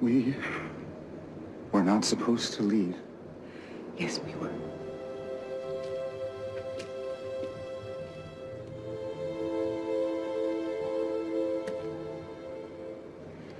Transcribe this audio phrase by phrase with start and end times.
[0.00, 0.32] We
[1.72, 2.96] were not supposed to leave.
[3.96, 4.52] Yes, we were.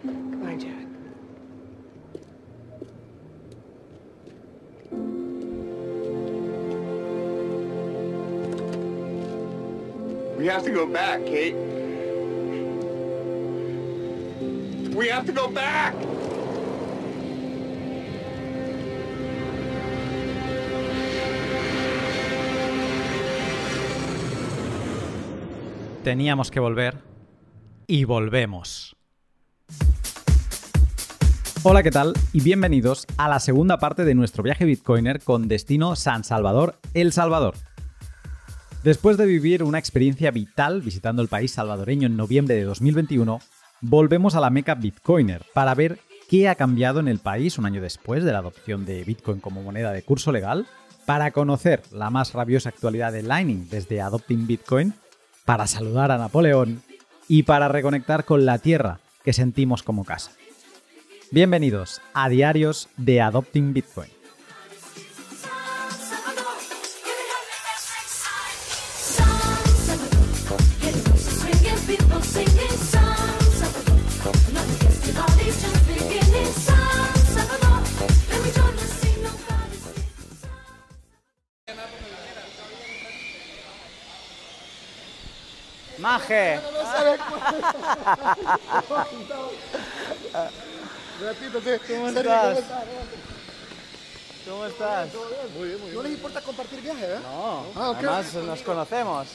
[0.05, 0.87] Goodbye, Jack.
[10.37, 11.57] We have to go back, Kate.
[14.95, 15.95] We have to go back!
[26.09, 27.03] Teníamos que volver
[27.87, 28.97] y volvemos.
[31.63, 32.15] Hola, ¿qué tal?
[32.33, 37.13] Y bienvenidos a la segunda parte de nuestro viaje Bitcoiner con destino San Salvador, El
[37.13, 37.57] Salvador.
[38.83, 43.41] Después de vivir una experiencia vital visitando el país salvadoreño en noviembre de 2021,
[43.83, 45.99] volvemos a la meca Bitcoiner para ver
[46.31, 49.63] qué ha cambiado en el país un año después de la adopción de Bitcoin como
[49.63, 50.67] moneda de curso legal,
[51.05, 54.95] para conocer la más rabiosa actualidad de Lightning desde Adopting Bitcoin,
[55.49, 56.83] para saludar a Napoleón
[57.27, 60.33] y para reconectar con la tierra que sentimos como casa.
[61.31, 64.18] Bienvenidos a Diarios de Adopting Bitcoin.
[86.09, 86.59] Maje.
[86.65, 86.81] ¿Cómo
[92.09, 92.59] estás?
[94.49, 95.09] ¿Cómo estás?
[95.95, 97.19] ¿No les importa compartir viaje, eh?
[97.23, 99.29] No, Ah, además nos conocemos.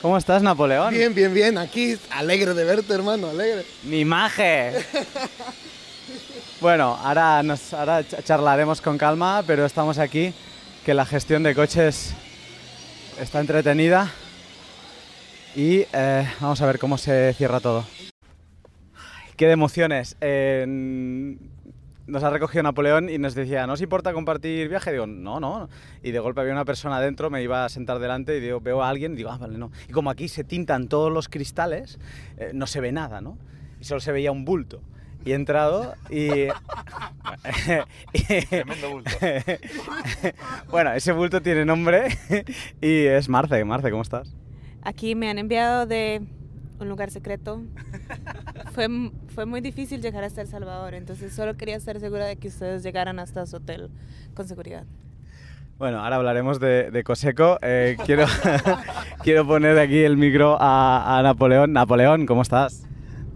[0.00, 0.94] ¿Cómo estás, Napoleón?
[0.94, 1.58] Bien, bien, bien.
[1.58, 3.66] Aquí, alegre de verte, hermano, alegre.
[3.82, 4.86] Mi maje.
[6.64, 7.76] Bueno, ahora, nos,
[8.24, 10.32] charlaremos con calma, pero estamos aquí,
[10.82, 12.14] que la gestión de coches
[13.20, 14.10] está entretenida
[15.54, 17.84] y eh, vamos a ver cómo se cierra todo.
[19.36, 20.16] Qué emociones.
[22.06, 24.90] Nos ha recogido Napoleón y nos decía, ¿no os importa compartir viaje?
[24.90, 25.68] Digo, no, no.
[26.02, 28.82] Y de golpe había una persona dentro, me iba a sentar delante y digo, veo
[28.82, 29.70] a alguien y digo, ah, vale, no.
[29.86, 31.98] Y como aquí se tintan todos los cristales,
[32.38, 33.36] eh, no se ve nada, ¿no?
[33.82, 34.80] Y solo se veía un bulto.
[35.24, 36.48] Y he entrado y...
[38.50, 39.10] Tremendo bulto.
[40.70, 42.08] bueno, ese bulto tiene nombre
[42.80, 43.64] y es Marce.
[43.64, 44.34] Marce, ¿cómo estás?
[44.82, 46.22] Aquí me han enviado de
[46.78, 47.62] un lugar secreto.
[48.72, 48.88] fue,
[49.34, 52.82] fue muy difícil llegar hasta El Salvador, entonces solo quería estar segura de que ustedes
[52.82, 53.90] llegaran hasta su hotel
[54.34, 54.84] con seguridad.
[55.78, 57.58] Bueno, ahora hablaremos de, de Coseco.
[57.62, 58.26] Eh, quiero,
[59.22, 61.72] quiero poner aquí el micro a, a Napoleón.
[61.72, 62.86] Napoleón, ¿cómo estás?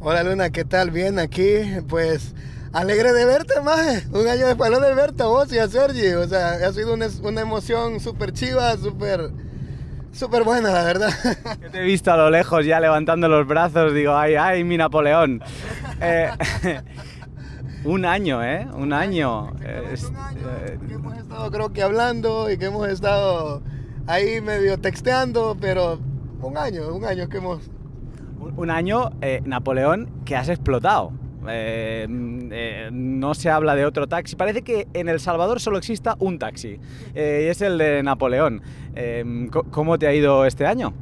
[0.00, 0.91] Hola, Luna, ¿qué tal?
[0.91, 1.44] Bien, aquí,
[1.88, 2.34] pues,
[2.72, 4.06] alegre de verte, maje.
[4.12, 6.12] Un año después de verte a vos y a Sergi.
[6.14, 9.31] O sea, ha sido una, una emoción súper chiva, súper,
[10.12, 11.10] súper buena, la verdad.
[11.62, 13.92] Yo te he visto a lo lejos ya levantando los brazos.
[13.92, 15.42] Digo, ay, ay, mi Napoleón.
[16.00, 16.31] Eh,
[17.84, 18.69] un año, ¿eh?
[18.75, 19.53] Un año.
[19.92, 23.62] Es- un año eh, que hemos estado, creo que, hablando y que hemos estado
[24.06, 25.98] ahí medio texteando, pero
[26.41, 27.69] un año, un año que hemos...
[28.38, 31.12] Un año, eh, Napoleón, que has explotado.
[31.49, 32.06] Eh,
[32.50, 34.37] eh, no se habla de otro taxi.
[34.37, 36.81] Parece que en El Salvador solo exista un taxi.
[37.15, 38.62] y es el de Napoleón.
[39.71, 40.93] ¿Cómo te ha ido este año?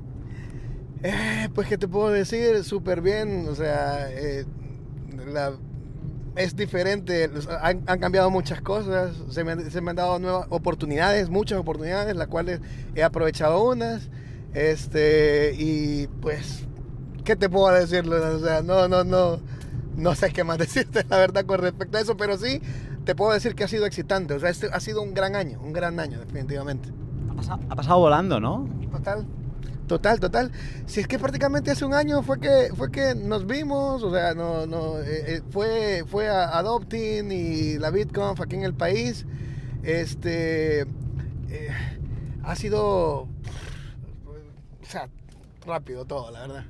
[1.54, 2.64] Pues, ¿qué te puedo decir?
[2.64, 4.08] Súper bien, o sea,
[6.36, 7.30] es diferente,
[7.62, 12.28] han, cambiado muchas cosas, se me, se me han dado nuevas oportunidades, muchas oportunidades, las
[12.28, 12.60] cuales
[12.94, 14.10] he aprovechado unas,
[14.52, 16.66] este, y pues,
[17.26, 18.08] ¿qué te puedo decir?
[18.08, 19.40] O sea, no, no, no,
[19.96, 22.62] no sé qué más decirte, la verdad, con respecto a eso, pero sí,
[23.04, 25.60] te puedo decir que ha sido excitante, o sea, este ha sido un gran año,
[25.60, 26.88] un gran año, definitivamente.
[27.30, 28.66] Ha pasado, ha pasado volando, ¿no?
[28.90, 29.26] Total.
[29.88, 30.50] Total, total.
[30.86, 34.34] Si es que prácticamente hace un año fue que fue que nos vimos, o sea,
[34.34, 39.26] no, no, eh, eh, fue, fue a Adopting y la BitConf aquí en el país.
[39.84, 41.70] Este eh,
[42.42, 43.28] ha sido
[44.82, 45.08] o sea,
[45.64, 46.64] rápido todo, la verdad.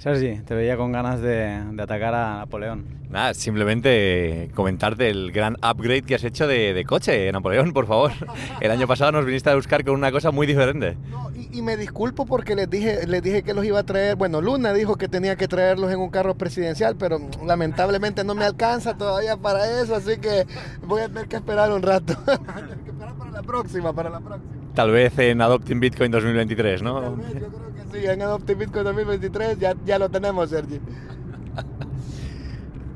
[0.00, 2.86] Sergi, te veía con ganas de, de atacar a Napoleón.
[3.10, 8.12] Nada, simplemente comentarte el gran upgrade que has hecho de, de coche, Napoleón, por favor.
[8.62, 10.96] El año pasado nos viniste a buscar con una cosa muy diferente.
[11.10, 14.16] No, y, y me disculpo porque les dije, les dije que los iba a traer.
[14.16, 18.46] Bueno, Luna dijo que tenía que traerlos en un carro presidencial, pero lamentablemente no me
[18.46, 20.46] alcanza todavía para eso, así que
[20.86, 22.14] voy a tener que esperar un rato.
[22.24, 24.50] Voy a tener que esperar para la próxima, para la próxima.
[24.74, 27.02] Tal vez en Adopting Bitcoin 2023, ¿no?
[27.02, 27.59] Tal vez, yo creo
[27.94, 30.80] en Adopting Bitcoin 2023 ya, ya lo tenemos, Sergi.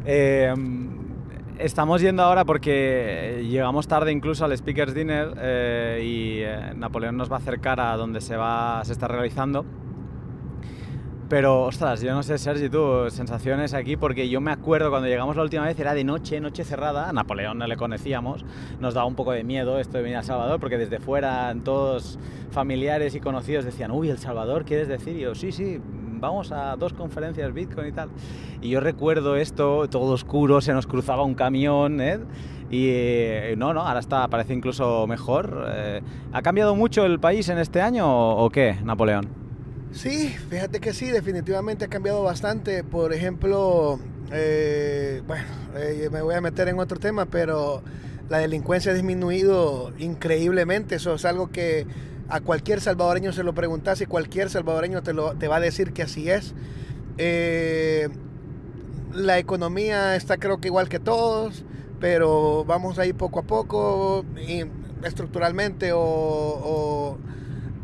[0.07, 0.53] Eh,
[1.59, 7.33] estamos yendo ahora porque llegamos tarde incluso al Speakers Dinner eh, y eh, Napoleón nos
[7.33, 9.65] va a acercar a donde se, va, se está realizando.
[11.29, 15.37] Pero, ostras, yo no sé, Sergi, tú, sensaciones aquí, porque yo me acuerdo cuando llegamos
[15.37, 18.45] la última vez, era de noche, noche cerrada, a Napoleón no le conocíamos,
[18.79, 21.55] nos daba un poco de miedo esto de venir a El Salvador, porque desde fuera
[21.65, 22.19] todos
[22.51, 25.17] familiares y conocidos decían, uy, El Salvador, ¿quieres decir?
[25.17, 25.81] Y yo, sí, sí,
[26.21, 28.11] vamos a dos conferencias Bitcoin y tal.
[28.61, 32.21] Y yo recuerdo esto, todo oscuro, se nos cruzaba un camión, ¿eh?
[32.71, 35.67] Y eh, no, no, ahora está, parece incluso mejor.
[35.69, 39.44] Eh, ¿Ha cambiado mucho el país en este año o, o qué, Napoleón?
[39.95, 42.83] Sí, fíjate que sí, definitivamente ha cambiado bastante.
[42.83, 44.01] Por ejemplo,
[44.33, 45.45] eh, bueno,
[45.77, 47.85] eh, me voy a meter en otro tema, pero
[48.29, 50.97] la delincuencia ha disminuido increíblemente.
[50.97, 51.87] Eso es algo que
[52.29, 55.93] a cualquier salvadoreño se lo preguntas y cualquier salvadoreño te, lo, te va a decir
[55.93, 56.55] que así es.
[57.19, 58.09] Eh,
[59.13, 61.65] la economía está creo que igual que todos,
[62.01, 64.65] pero vamos ahí poco a poco, y
[65.05, 67.19] estructuralmente o, o,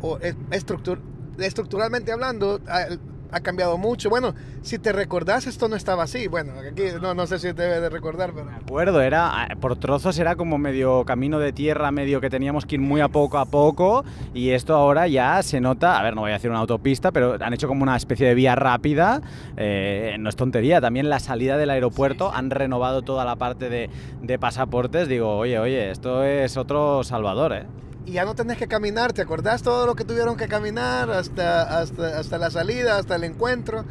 [0.01, 0.19] o
[0.51, 0.99] estructur
[1.37, 2.85] estructuralmente hablando, ha,
[3.31, 4.09] ha, cambiado mucho.
[4.09, 6.27] Bueno, si te recordás, esto no estaba así.
[6.27, 8.45] Bueno, aquí no, no sé si te debe de recordar, pero...
[8.45, 12.75] Me acuerdo, era, por trozos era como medio camino de tierra, medio que teníamos que
[12.75, 16.21] ir muy a poco a poco, y esto ahora ya se nota, a ver, no
[16.21, 19.21] voy a decir una autopista, pero han hecho como una especie de vía rápida,
[19.57, 22.39] eh, no es tontería, también la salida del aeropuerto, sí, sí.
[22.39, 23.89] han renovado toda la parte de,
[24.21, 27.65] de pasaportes, digo, oye, oye, esto es otro Salvador, ¿eh?
[28.05, 31.79] Y ya no tenés que caminar, ¿te acordás todo lo que tuvieron que caminar hasta,
[31.79, 33.85] hasta, hasta la salida, hasta el encuentro?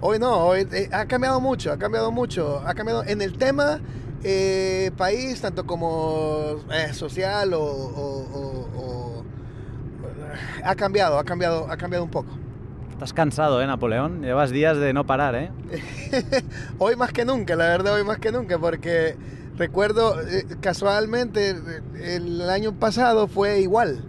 [0.00, 3.80] Hoy no, hoy eh, ha cambiado mucho, ha cambiado mucho, ha cambiado en el tema
[4.22, 9.24] eh, país, tanto como eh, social o, o, o, o,
[10.64, 12.30] ha cambiado, ha cambiado, ha cambiado un poco.
[12.90, 14.22] Estás cansado, ¿eh, Napoleón?
[14.22, 15.50] Llevas días de no parar, ¿eh?
[16.78, 19.16] hoy más que nunca, la verdad, hoy más que nunca, porque
[19.56, 21.54] recuerdo eh, casualmente
[22.00, 24.04] el año pasado fue igual.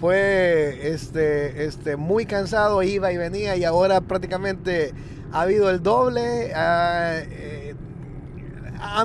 [0.00, 4.92] Fue este, este, muy cansado, iba y venía y ahora prácticamente
[5.32, 6.50] ha habido el doble.
[6.52, 7.74] Eh,
[8.80, 9.04] ha,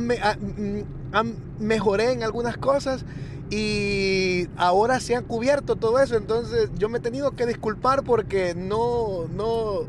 [1.60, 3.06] mejoré en algunas cosas
[3.50, 6.18] y ahora se han cubierto todo eso.
[6.18, 9.88] Entonces yo me he tenido que disculpar porque no, no,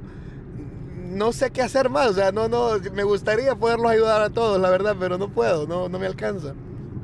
[1.10, 2.08] no sé qué hacer más.
[2.08, 5.66] O sea, no, no, me gustaría poderlos ayudar a todos, la verdad, pero no puedo,
[5.66, 6.54] no, no me alcanza.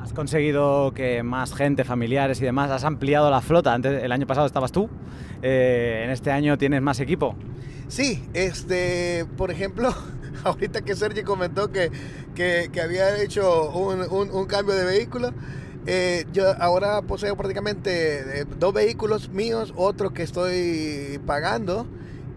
[0.00, 3.74] Has conseguido que más gente, familiares y demás, has ampliado la flota.
[3.74, 4.88] Antes, el año pasado estabas tú,
[5.42, 7.34] eh, en este año tienes más equipo.
[7.88, 9.92] Sí, este, por ejemplo,
[10.44, 11.90] ahorita que Sergi comentó que,
[12.34, 15.32] que, que había hecho un, un, un, cambio de vehículo,
[15.86, 21.86] eh, yo ahora poseo prácticamente eh, dos vehículos míos, otro que estoy pagando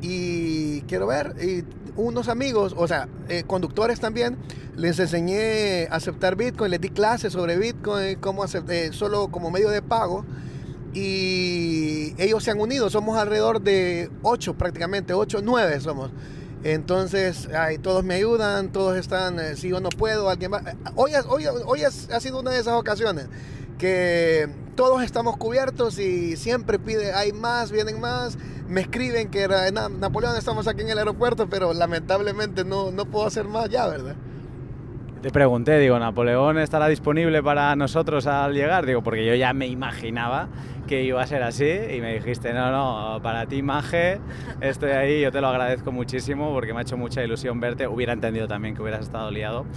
[0.02, 1.64] y quiero ver, y
[1.96, 4.38] unos amigos, o sea, eh, conductores también,
[4.76, 9.52] les enseñé a aceptar Bitcoin, les di clases sobre Bitcoin, cómo aceptar, eh, solo como
[9.52, 10.26] medio de pago.
[10.94, 16.12] Y ellos se han unido, somos alrededor de 8 prácticamente, 8, 9 somos.
[16.64, 20.64] Entonces, ay, todos me ayudan, todos están, eh, si yo no puedo, alguien va.
[20.96, 23.28] Hoy, hoy, hoy ha sido una de esas ocasiones
[23.78, 28.38] que todos estamos cubiertos y siempre pide, hay más, vienen más.
[28.70, 33.26] Me escriben que era Napoleón, estamos aquí en el aeropuerto, pero lamentablemente no, no puedo
[33.26, 34.16] hacer más ya, ¿verdad?
[35.24, 38.86] Te pregunté, digo, ¿Napoleón estará disponible para nosotros al llegar?
[38.86, 40.50] Digo, porque yo ya me imaginaba
[40.90, 44.20] que iba a ser así y me dijiste, no, no, para ti, Maje,
[44.60, 47.88] estoy ahí, yo te lo agradezco muchísimo porque me ha hecho mucha ilusión verte.
[47.88, 49.68] Hubiera entendido también que hubieras estado liado.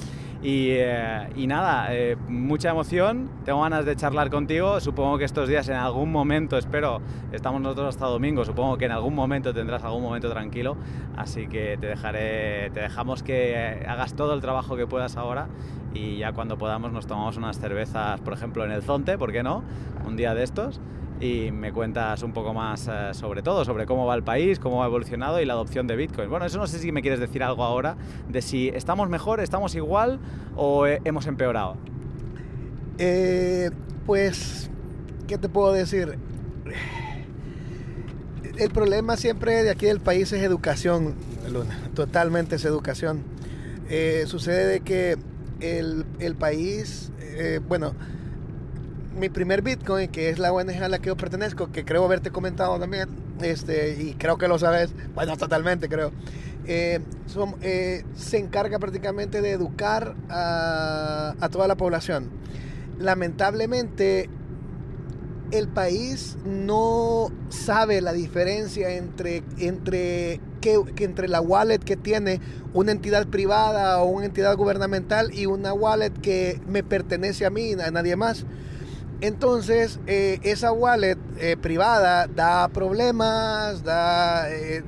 [0.43, 4.81] Y, eh, y nada, eh, mucha emoción, tengo ganas de charlar contigo.
[4.81, 8.93] Supongo que estos días en algún momento, espero, estamos nosotros hasta domingo, supongo que en
[8.93, 10.79] algún momento tendrás algún momento tranquilo.
[11.15, 15.49] Así que te dejaré, te dejamos que hagas todo el trabajo que puedas ahora
[15.93, 19.43] y ya cuando podamos nos tomamos unas cervezas, por ejemplo, en el Zonte, ¿por qué
[19.43, 19.63] no?
[20.07, 20.81] Un día de estos
[21.23, 24.83] y me cuentas un poco más eh, sobre todo, sobre cómo va el país, cómo
[24.83, 26.29] ha evolucionado y la adopción de Bitcoin.
[26.29, 27.97] Bueno, eso no sé si me quieres decir algo ahora
[28.29, 30.19] de si estamos mejor, estamos igual
[30.57, 31.77] o eh, hemos empeorado.
[32.99, 33.71] Eh,
[34.05, 34.69] pues,
[35.29, 36.19] ¿qué te puedo decir?
[38.59, 41.15] El problema siempre de aquí del país es educación,
[41.49, 41.79] Luna.
[41.95, 43.23] Totalmente es educación.
[43.89, 45.17] Eh, sucede de que
[45.61, 47.13] el, el país,
[47.69, 47.95] bueno,
[49.17, 52.31] mi primer Bitcoin, que es la ONG a la que yo pertenezco, que creo haberte
[52.31, 53.09] comentado también,
[53.41, 56.13] este, y creo que lo sabes, bueno, totalmente creo,
[56.67, 62.31] eh, son, eh, se encarga prácticamente de educar a, a, toda la población.
[62.99, 64.31] Lamentablemente,
[65.51, 72.41] el país no sabe la diferencia entre, entre, que, que entre la wallet que tiene
[72.73, 77.73] una entidad privada o una entidad gubernamental y una wallet que me pertenece a mí,
[77.73, 78.47] a nadie más.
[79.23, 84.83] Entonces, eh, esa wallet eh, privada da problemas, da, eh,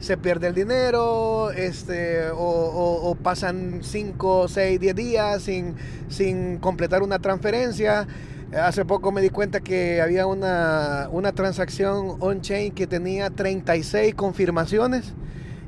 [0.00, 5.76] se pierde el dinero, este, o, o- pasan 5, 6, 10 días sin,
[6.08, 8.08] sin completar una transferencia.
[8.58, 15.12] Hace poco me di cuenta que había una, una transacción on-chain que tenía 36 confirmaciones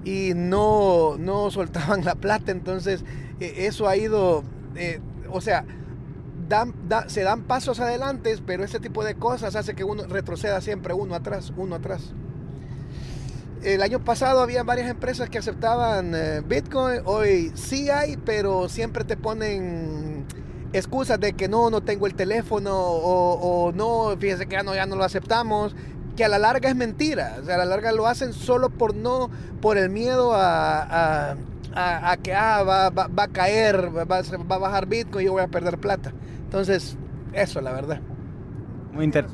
[0.04, 2.52] y no, no soltaban la plata.
[2.52, 3.04] Entonces,
[3.38, 4.44] eh, eso ha ido,
[5.30, 5.64] o sea,
[6.48, 10.60] dan- da- se dan pasos adelante, pero ese tipo de cosas hace que uno retroceda
[10.60, 12.12] siempre uno atrás, uno atrás.
[13.62, 19.04] El año pasado había varias empresas que aceptaban eh, Bitcoin, hoy sí hay, pero siempre
[19.04, 20.26] te ponen
[20.74, 24.84] excusas de que no, no tengo el teléfono o, no, fíjese que ya no, ya
[24.84, 25.74] no lo aceptamos,
[26.14, 29.30] que a la larga es mentira, a la larga lo hacen solo por no,
[29.62, 31.36] por el miedo a, a-
[31.74, 34.18] a- a que ah, va, va- va a caer, va, va
[34.56, 36.12] a bajar Bitcoin y yo voy a perder plata.
[36.54, 36.96] Entonces,
[37.32, 38.00] eso, la verdad.
[38.92, 39.26] Muy, inter-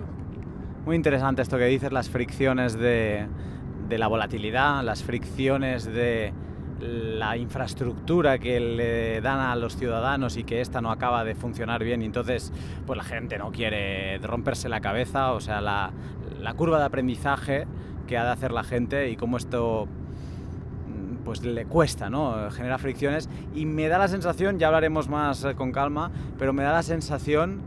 [0.86, 3.26] muy interesante esto que dices, las fricciones de,
[3.90, 6.32] la volatilidad, las fricciones de
[6.80, 11.84] la infraestructura que le dan a los ciudadanos y que esta no acaba de funcionar
[11.84, 12.54] bien entonces
[12.86, 15.90] pues la gente no quiere romperse la cabeza, o sea, la,
[16.40, 17.66] la curva de aprendizaje
[18.06, 19.88] que ha de hacer la gente y cómo esto
[21.30, 22.50] pues le cuesta, ¿no?
[22.50, 26.10] Genera fricciones y me da la sensación, ya hablaremos más eh, con calma,
[26.40, 27.60] pero me da la sensación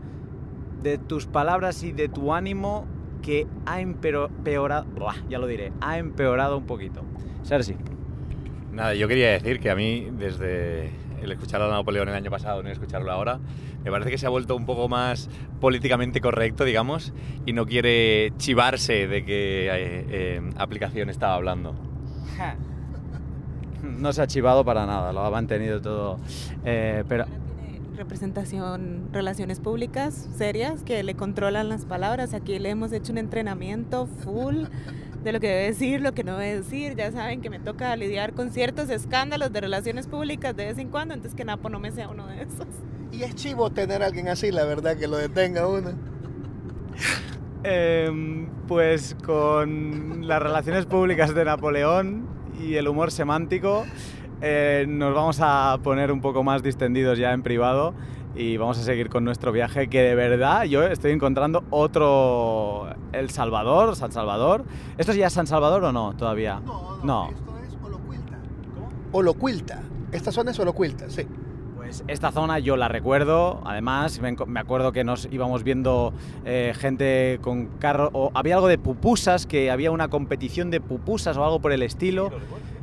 [0.82, 2.84] de tus palabras y de tu ánimo
[3.22, 4.84] que ha empeorado,
[5.30, 7.04] ya lo diré, ha empeorado un poquito.
[7.42, 7.74] Sergi.
[8.70, 10.90] Nada, yo quería decir que a mí, desde
[11.22, 13.40] el escuchar a Napoleón el año pasado y escucharlo ahora,
[13.82, 17.14] me parece que se ha vuelto un poco más políticamente correcto, digamos,
[17.46, 21.74] y no quiere chivarse de qué eh, eh, aplicación estaba hablando.
[23.84, 26.18] No se ha chivado para nada, lo ha mantenido todo.
[26.64, 32.34] Eh, pero Tiene representación, relaciones públicas serias que le controlan las palabras.
[32.34, 34.64] Aquí le hemos hecho un entrenamiento full
[35.22, 36.96] de lo que debe decir, lo que no debe decir.
[36.96, 40.88] Ya saben que me toca lidiar con ciertos escándalos de relaciones públicas de vez en
[40.88, 42.66] cuando, entonces que Napo no me sea uno de esos.
[43.12, 45.92] Y es chivo tener a alguien así, la verdad, que lo detenga uno.
[47.62, 53.84] Em, pues con las relaciones públicas de Napoleón y el humor semántico,
[54.40, 57.94] eh, nos vamos a poner un poco más distendidos ya en privado
[58.34, 63.30] y vamos a seguir con nuestro viaje que de verdad yo estoy encontrando otro El
[63.30, 64.64] Salvador, San Salvador.
[64.98, 66.60] ¿Esto ya es San Salvador o no todavía?
[67.02, 67.30] No.
[67.30, 68.38] Esto es Olocuilta.
[69.12, 69.82] Olocuilta.
[70.12, 71.26] Esta zona es Olocuilta, sí.
[71.94, 76.12] Pues esta zona yo la recuerdo, además me, acuerdo que nos íbamos viendo
[76.44, 81.36] eh, gente con carro, o había algo de pupusas, que había una competición de pupusas
[81.36, 82.32] o algo por el estilo.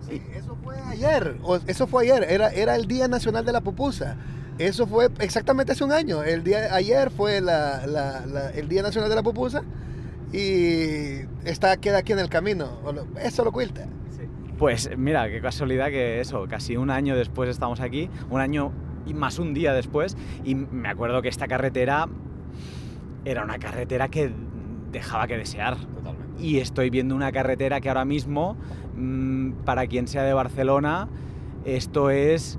[0.10, 1.36] Sí, eso fue ayer.
[1.68, 2.24] Eso fue ayer.
[2.30, 4.16] Era, era el Día Nacional de la Pupusa.
[4.58, 6.24] Eso fue exactamente hace un año.
[6.24, 9.62] El día ayer fue la- la- la- el Día Nacional de la Pupusa
[10.32, 12.80] y está queda aquí en el camino.
[12.86, 13.88] Olo- Es Olocuilta.
[14.58, 18.72] Pues mira, qué casualidad que eso, casi un año después estamos aquí, un año
[19.06, 22.08] y más un día después, y me acuerdo que esta carretera
[23.26, 24.32] era una carretera que
[24.92, 25.76] dejaba que desear.
[25.78, 26.44] Totalmente.
[26.44, 28.58] y estoy viendo una carretera que ahora mismo,
[28.98, 31.08] mm, para quien sea de Barcelona,
[31.66, 32.58] esto es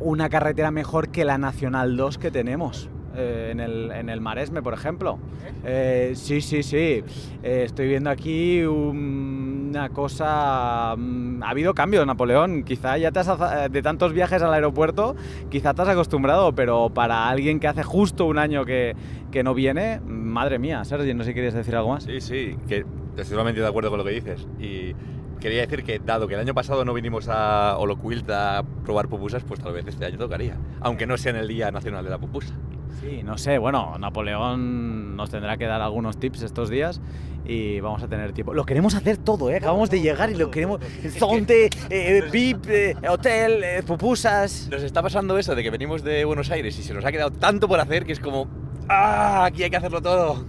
[0.00, 2.90] una carretera mejor que la Nacional 2 que tenemos.
[3.18, 5.18] eh, en, el, en el Maresme, por ejemplo.
[5.64, 7.02] Eh, sí, sí, sí.
[7.42, 9.35] Eh, estoy viendo aquí un-
[9.76, 10.94] una cosa...
[10.96, 12.64] mm, ha habido cambios, Napoleón.
[12.64, 13.28] Quizá ya te has...
[13.28, 15.16] aza- De tantos viajes al aeropuerto,
[15.50, 18.94] quizá te has acostumbrado, pero para alguien que hace justo un año que,
[19.30, 22.04] que no viene, madre mía, Sergi, no sé si querías decir algo más.
[22.04, 22.84] Sí, sí, que
[23.16, 24.46] estoy totalmente de acuerdo con lo que dices.
[24.58, 24.94] Y
[25.40, 29.44] quería decir que, dado que el año pasado no vinimos a Holoquilt a probar pupusas,
[29.44, 30.56] pues tal vez este año tocaría.
[30.80, 32.54] Aunque no sea en el Día Nacional de la Pupusa.
[33.00, 37.00] Sí, no sé, bueno, Napoleón nos tendrá que dar algunos tips estos días
[37.44, 38.54] y vamos a tener tiempo.
[38.54, 39.56] Lo queremos hacer todo, ¿eh?
[39.56, 40.80] Acabamos de llegar y lo queremos...
[41.18, 44.68] Zonte, eh, VIP, eh, hotel, eh, pupusas...
[44.70, 47.30] Nos está pasando eso de que venimos de Buenos Aires y se nos ha quedado
[47.30, 48.48] tanto por hacer que es como.
[48.88, 49.44] ¡Ah!
[49.44, 50.44] Aquí hay que hacerlo todo.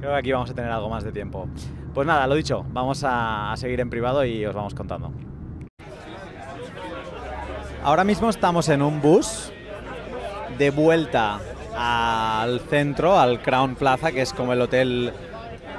[0.00, 1.48] Creo que aquí vamos a tener algo más de tiempo.
[1.94, 5.12] Pues nada, lo dicho, vamos a, a seguir en privado y os vamos contando.
[7.82, 9.53] Ahora mismo estamos en un bus
[10.58, 11.40] de vuelta
[11.76, 15.12] al centro, al Crown Plaza, que es como el hotel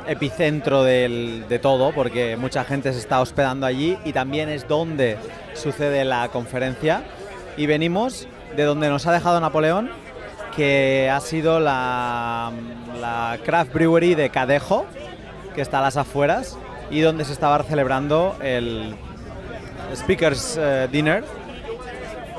[0.07, 5.17] epicentro de todo, porque mucha gente se está hospedando allí y también es donde
[5.53, 7.03] sucede la conferencia.
[7.57, 9.89] Y venimos de donde nos ha dejado Napoleón,
[10.55, 12.51] que ha sido la,
[12.99, 14.85] la Craft Brewery de Cadejo,
[15.53, 16.57] que está a las afueras,
[16.89, 18.95] y donde se estaba celebrando el
[19.95, 21.23] Speakers eh, Dinner.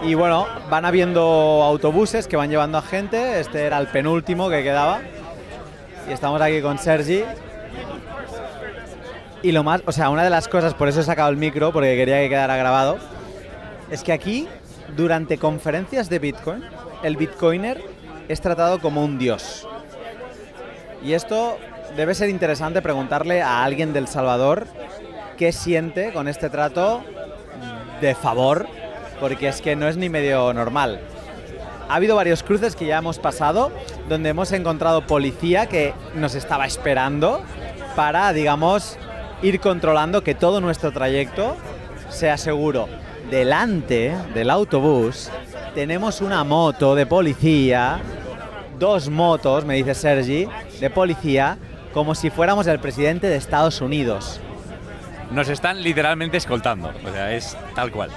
[0.03, 1.21] Y bueno, van habiendo
[1.65, 5.01] autobuses que van llevando a gente, este era el penúltimo que quedaba,
[6.09, 7.25] y estamos aquí con Sergi.
[9.43, 11.73] Y lo más, o sea, una de las cosas, por eso he sacado el micro,
[11.73, 12.99] porque quería que quedara grabado,
[13.91, 14.49] es que aquí,
[14.97, 16.63] durante conferencias de Bitcoin,
[17.03, 17.83] el Bitcoiner
[18.29, 19.67] es tratado como un dios.
[21.03, 21.59] Y esto
[21.97, 24.67] debe ser interesante preguntarle a alguien del Salvador
[25.37, 27.03] qué siente con este trato
[28.01, 28.67] de favor,
[29.21, 31.01] porque es que no es ni medio normal.
[31.89, 33.71] Ha habido varios cruces que ya hemos pasado,
[34.09, 37.43] donde hemos encontrado policía que nos estaba esperando
[37.95, 38.99] para, digamos,
[39.43, 41.57] ir controlando que todo nuestro trayecto
[42.09, 42.89] sea seguro.
[43.31, 45.31] Delante del autobús
[45.75, 48.01] tenemos una moto de policía,
[48.79, 50.49] dos motos, me dice Sergi,
[50.81, 51.59] de policía,
[51.93, 54.41] como si fuéramos el presidente de Estados Unidos.
[55.31, 58.11] Nos están literalmente escoltando, o sea, es tal cual.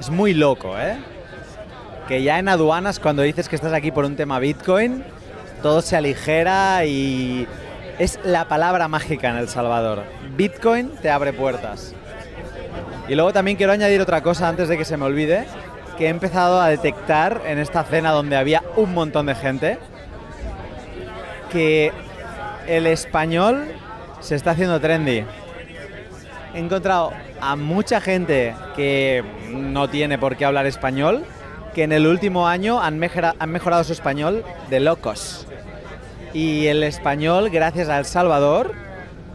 [0.00, 0.98] Es muy loco, ¿eh?
[2.08, 5.04] Que ya en aduanas, cuando dices que estás aquí por un tema Bitcoin,
[5.62, 7.46] todo se aligera y
[7.98, 10.04] es la palabra mágica en El Salvador.
[10.36, 11.94] Bitcoin te abre puertas.
[13.08, 15.46] Y luego también quiero añadir otra cosa antes de que se me olvide,
[15.96, 19.78] que he empezado a detectar en esta cena donde había un montón de gente,
[21.50, 21.92] que
[22.66, 23.66] el español
[24.20, 25.24] se está haciendo trendy.
[26.54, 31.24] He encontrado a mucha gente que no tiene por qué hablar español,
[31.74, 35.46] que en el último año han, mejora- han mejorado su español de locos.
[36.32, 38.72] Y el español, gracias a El Salvador,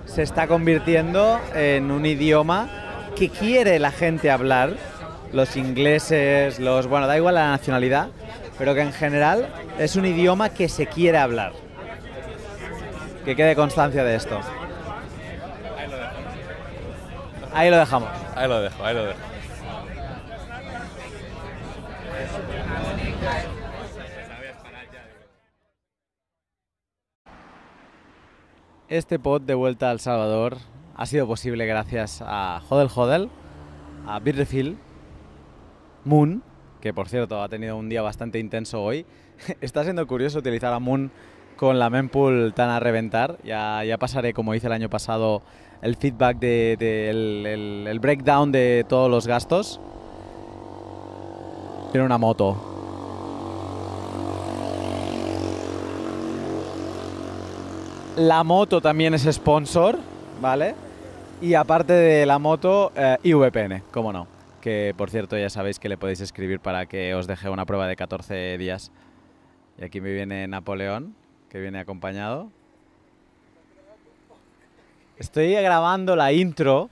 [0.05, 2.69] se está convirtiendo en un idioma
[3.15, 4.73] que quiere la gente hablar,
[5.31, 6.87] los ingleses, los...
[6.87, 8.09] bueno, da igual la nacionalidad,
[8.57, 9.47] pero que en general
[9.79, 11.53] es un idioma que se quiere hablar.
[13.23, 14.39] Que quede constancia de esto.
[17.53, 18.09] Ahí lo dejamos.
[18.35, 19.19] Ahí lo dejo, ahí lo dejo.
[28.87, 30.57] Este pod de vuelta a El Salvador
[30.95, 33.29] ha sido posible gracias a Hodel Hodel,
[34.05, 34.77] a Bitrefill,
[36.03, 36.43] Moon,
[36.81, 39.05] que por cierto ha tenido un día bastante intenso hoy.
[39.61, 41.09] Está siendo curioso utilizar a Moon
[41.55, 43.37] con la mempool tan a reventar.
[43.43, 45.41] Ya, ya pasaré, como hice el año pasado,
[45.81, 49.79] el feedback del de, breakdown de todos los gastos.
[51.91, 52.67] Tiene una moto.
[58.15, 59.97] La moto también es sponsor,
[60.41, 60.75] ¿vale?
[61.41, 64.27] Y aparte de la moto, eh, IVPN, cómo no.
[64.61, 67.87] Que por cierto ya sabéis que le podéis escribir para que os deje una prueba
[67.87, 68.91] de 14 días.
[69.79, 71.15] Y aquí me viene Napoleón,
[71.49, 72.49] que viene acompañado.
[75.21, 76.89] Estoy grabando la intro.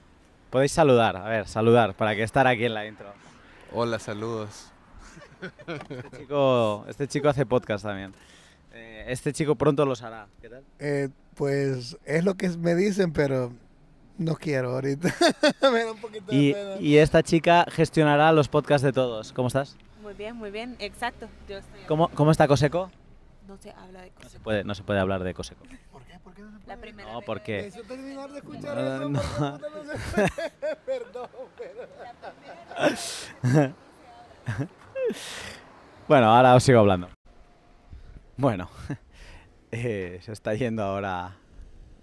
[0.51, 3.07] Podéis saludar, a ver, saludar, para que estar aquí en la intro.
[3.73, 4.67] Hola, saludos.
[5.65, 8.13] Este chico, este chico hace podcast también.
[8.71, 10.27] Eh, este chico pronto los hará.
[10.43, 10.63] ¿Qué tal?
[10.77, 13.51] Eh, pues es lo que me dicen, pero
[14.19, 15.11] no quiero ahorita.
[15.73, 16.75] me da un poquito de Y, pena.
[16.79, 19.33] y esta chica gestionará los podcasts de todos.
[19.33, 19.75] ¿Cómo estás?
[20.03, 21.27] Muy bien, muy bien, exacto.
[21.47, 22.91] Yo estoy ¿Cómo, cómo está Coseco?
[23.47, 24.31] No se habla de No cosas.
[24.33, 25.65] se puede, no se puede hablar de Coseco.
[26.39, 26.51] ¿Por qué?
[26.51, 27.57] ¿Por qué no se La primera No, porque...
[27.63, 29.09] Necesito terminar de escuchar No, eso.
[29.09, 29.19] no.
[29.19, 30.75] porque puta no se puede.
[30.85, 31.87] Perdón, pero...
[36.07, 37.09] Bueno, ahora os sigo hablando.
[38.37, 38.69] Bueno,
[39.71, 41.35] eh, se está yendo ahora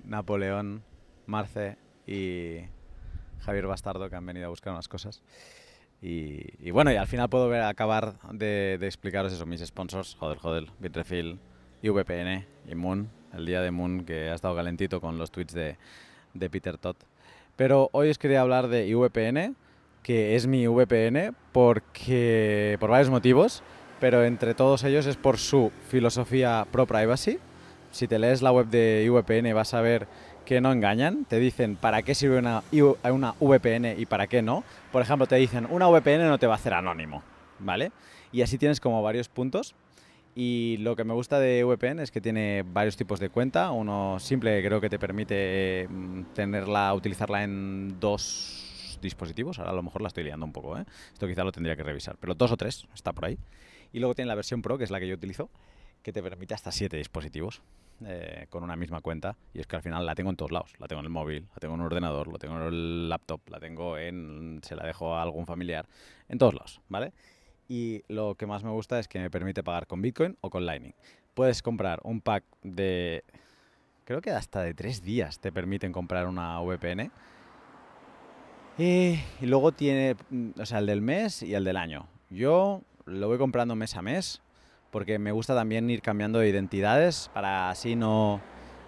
[0.04, 0.82] Napoleón,
[1.26, 2.58] Marce y
[3.40, 5.22] Javier Bastardo que han venido a buscar unas cosas.
[6.02, 10.14] Y, y bueno, y al final puedo ver, acabar de, de explicaros eso, mis sponsors,
[10.14, 11.38] joder, joder, Bitrefill,
[11.82, 15.76] IVPN y Moon, el día de Moon que ha estado calentito con los tweets de,
[16.34, 16.96] de Peter Todd.
[17.56, 19.56] Pero hoy os quería hablar de IVPN,
[20.02, 23.62] que es mi VPN porque por varios motivos,
[23.98, 27.38] pero entre todos ellos es por su filosofía pro privacy.
[27.90, 30.06] Si te lees la web de IVPN vas a ver
[30.44, 32.62] que no engañan, te dicen para qué sirve una,
[33.10, 34.64] una VPN y para qué no.
[34.92, 37.22] Por ejemplo, te dicen una VPN no te va a hacer anónimo,
[37.58, 37.90] ¿vale?
[38.32, 39.74] Y así tienes como varios puntos.
[40.38, 43.70] Y lo que me gusta de VPN es que tiene varios tipos de cuenta.
[43.70, 49.58] Uno simple creo que te permite mm, tenerla, utilizarla en dos dispositivos.
[49.58, 50.84] Ahora a lo mejor la estoy liando un poco, ¿eh?
[51.10, 52.18] Esto quizá lo tendría que revisar.
[52.20, 53.38] Pero dos o tres, está por ahí.
[53.94, 55.48] Y luego tiene la versión Pro, que es la que yo utilizo,
[56.02, 57.62] que te permite hasta siete dispositivos
[58.04, 59.38] eh, con una misma cuenta.
[59.54, 60.74] Y es que al final la tengo en todos lados.
[60.78, 63.40] La tengo en el móvil, la tengo en un ordenador, la tengo en el laptop,
[63.48, 64.60] la tengo en...
[64.62, 65.88] se la dejo a algún familiar.
[66.28, 67.14] En todos lados, ¿vale?
[67.68, 70.66] Y lo que más me gusta es que me permite pagar con Bitcoin o con
[70.66, 70.94] Lightning.
[71.34, 73.24] Puedes comprar un pack de...
[74.04, 77.10] Creo que hasta de tres días te permiten comprar una VPN.
[78.78, 82.06] Y, luego tiene, mm, o sea, el del mes y el del año.
[82.30, 84.42] Yo lo voy comprando mes a mes
[84.90, 88.40] porque me gusta también ir cambiando de identidades para así no...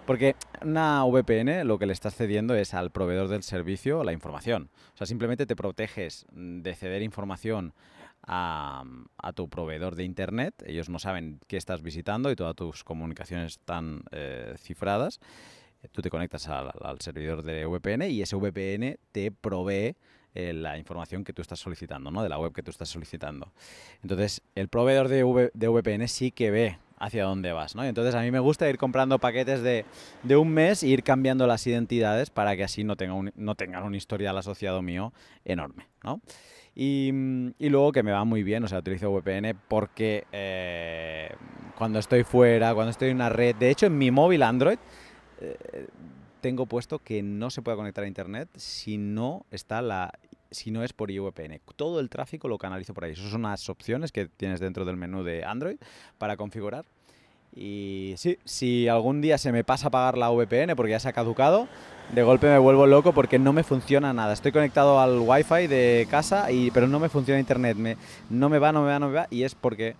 [0.05, 4.69] Porque una VPN lo que le estás cediendo es al proveedor del servicio la información.
[4.95, 7.73] O sea, simplemente te proteges de ceder información
[8.25, 8.83] a,
[9.35, 10.55] tu proveedor de Internet.
[10.65, 15.19] Ellos no saben qué estás visitando y todas tus comunicaciones están eh, cifradas.
[15.91, 19.95] Tú te conectas al, servidor de VPN y ese VPN te provee
[20.35, 22.21] eh, la información que tú estás solicitando, ¿no?
[22.21, 23.51] De la web que tú estás solicitando.
[24.03, 27.83] Entonces, el proveedor de, V- de VPN sí que ve hacia dónde vas, ¿no?
[27.85, 29.85] Entonces, a mí me gusta ir comprando paquetes de,
[30.23, 33.55] de un mes e ir cambiando las identidades para que así no, tenga un- no
[33.55, 35.13] tengan un historial asociado mío
[35.45, 36.19] enorme, ¿no?
[36.81, 41.29] Y, mm, y luego que me va muy bien, o sea, utilizo VPN porque eh,
[41.77, 44.77] cuando estoy fuera, cuando estoy en una red, de hecho en mi móvil Android
[45.41, 45.87] eh,
[46.39, 50.13] tengo puesto que no se puede conectar a internet si no está la
[50.51, 51.59] si no es por IVPN.
[51.75, 53.11] Todo el tráfico lo canalizo por ahí.
[53.11, 55.75] Esas son unas opciones que tienes dentro del menú de Android
[56.17, 56.85] para configurar.
[57.55, 61.09] Y sí, si algún día se me pasa a pagar la VPN porque ya se
[61.09, 61.67] ha caducado,
[62.13, 64.33] de golpe me vuelvo loco porque no me funciona nada.
[64.33, 67.77] Estoy conectado al Wi-Fi de casa, y, pero no me funciona internet.
[67.77, 67.97] Me,
[68.29, 69.27] no me va, no me va, no me va.
[69.29, 69.95] Y es porque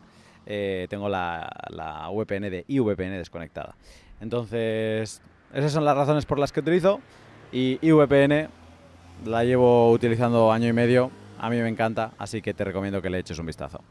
[0.45, 3.75] eh, tengo la, la VPN de IVPN desconectada.
[4.21, 5.21] Entonces,
[5.53, 6.99] esas son las razones por las que utilizo.
[7.51, 8.49] Y IVPN
[9.25, 11.11] la llevo utilizando año y medio.
[11.39, 13.81] A mí me encanta, así que te recomiendo que le eches un vistazo.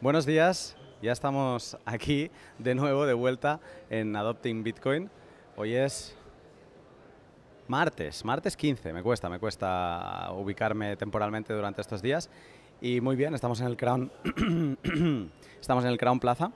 [0.00, 5.10] Buenos días, ya estamos aquí de nuevo, de vuelta en Adopting Bitcoin.
[5.56, 6.14] Hoy es
[7.68, 8.92] martes, martes 15.
[8.92, 12.28] Me cuesta, me cuesta ubicarme temporalmente durante estos días.
[12.82, 14.12] Y muy bien, estamos en el Crown,
[15.60, 16.52] estamos en el Crown Plaza,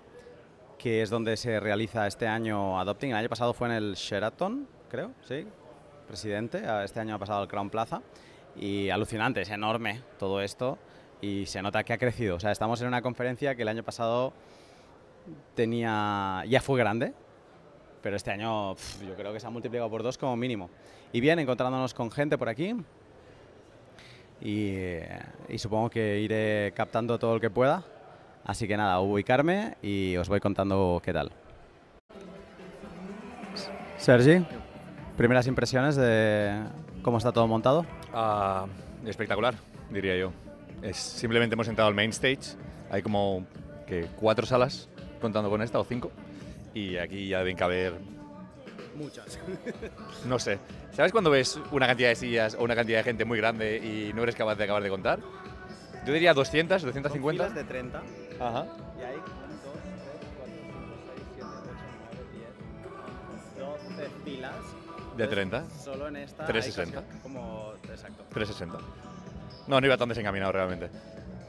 [0.78, 3.10] que es donde se realiza este año Adopting.
[3.10, 5.46] El año pasado fue en el Sheraton, creo, sí,
[6.06, 6.62] presidente.
[6.84, 8.02] Este año ha pasado al Crown Plaza.
[8.56, 10.78] Y alucinante, es enorme todo esto
[11.20, 12.36] y se nota que ha crecido.
[12.36, 14.32] O sea, estamos en una conferencia que el año pasado
[15.54, 17.14] tenía ya fue grande,
[18.02, 20.70] pero este año pf, yo creo que se ha multiplicado por dos como mínimo.
[21.12, 22.74] Y bien, encontrándonos con gente por aquí
[24.40, 24.98] y,
[25.48, 27.84] y supongo que iré captando todo lo que pueda.
[28.44, 31.32] Así que nada, ubicarme y os voy contando qué tal.
[33.96, 34.44] Sergi,
[35.16, 36.62] primeras impresiones de
[37.02, 37.86] cómo está todo montado.
[38.12, 38.66] Ah,
[39.06, 39.54] espectacular,
[39.90, 40.32] diría yo.
[40.84, 42.56] Es, simplemente hemos entrado al main stage.
[42.90, 43.46] Hay como
[43.86, 44.88] que cuatro salas,
[45.20, 46.12] contando con esta, o cinco.
[46.74, 47.94] Y aquí ya deben caber.
[48.94, 49.38] Muchas.
[50.26, 50.58] no sé.
[50.92, 54.12] ¿Sabes cuando ves una cantidad de sillas o una cantidad de gente muy grande y
[54.12, 55.20] no eres capaz de acabar de contar?
[56.06, 57.48] Yo diría 200, 250.
[57.48, 58.02] de 30
[58.38, 58.66] Ajá.
[58.98, 59.24] y hay 1,
[59.64, 61.26] 2, 3, 4, 5, 6,
[62.30, 62.44] 7,
[62.76, 62.94] 8,
[63.56, 64.54] 9, 10, 12 filas.
[65.16, 65.70] De 30.
[65.82, 66.44] Solo en esta.
[66.44, 66.98] 360.
[66.98, 68.24] hay casi Como, exacto.
[68.34, 69.13] 360.
[69.66, 70.90] No, no iba tan desencaminado realmente.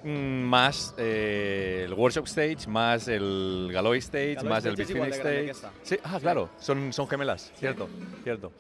[0.04, 5.50] Mm, más eh, el workshop stage, más el Galoy stage, Galoy más stage el que
[5.50, 5.72] stage.
[5.82, 7.90] Sí, ah, claro, son, son gemelas, cierto,
[8.24, 8.52] cierto.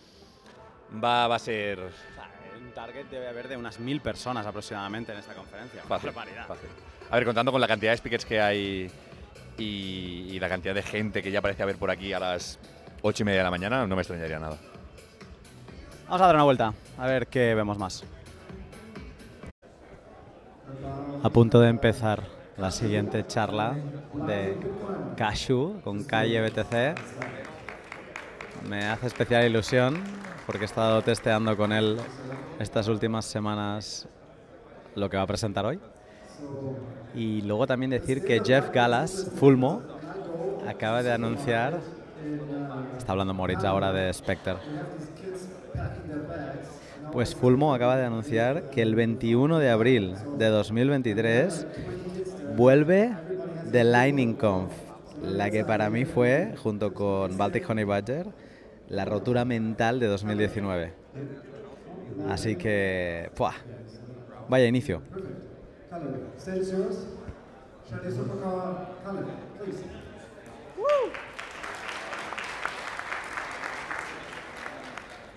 [1.03, 5.33] Va, va a ser un target debe haber de unas mil personas aproximadamente en esta
[5.33, 5.83] conferencia.
[5.83, 6.69] fácil, fácil.
[7.11, 8.91] A ver, contando con la cantidad de speakers que hay
[9.59, 12.57] y, y la cantidad de gente que ya parece haber por aquí a las
[13.03, 14.57] 8 y media de la mañana, no me extrañaría nada.
[16.05, 18.03] Vamos a dar una vuelta, a ver qué vemos más.
[21.23, 22.23] A punto de empezar
[22.58, 23.75] la siguiente charla
[24.28, 24.58] de
[25.17, 26.95] Cashu con Calle BTC.
[28.69, 30.01] Me hace especial ilusión
[30.45, 31.97] porque he estado testeando con él
[32.60, 34.08] estas últimas semanas
[34.95, 35.80] lo que va a presentar hoy.
[37.13, 39.82] Y luego también decir que Jeff Gallas, Fulmo,
[40.67, 41.80] acaba de anunciar,
[42.97, 44.56] está hablando Moritz ahora de Spectre,
[47.15, 51.65] pues Fulmo acaba de anunciar que el 21 de abril de 2023
[52.58, 53.15] vuelve
[53.71, 54.73] The Lightning Conf,
[55.23, 58.28] la que para mí fue, junto con Baltic Honey Badger,
[58.89, 60.91] la rotura mental de 2019.
[62.30, 63.54] Así que, ¡pua!
[64.49, 65.01] vaya inicio.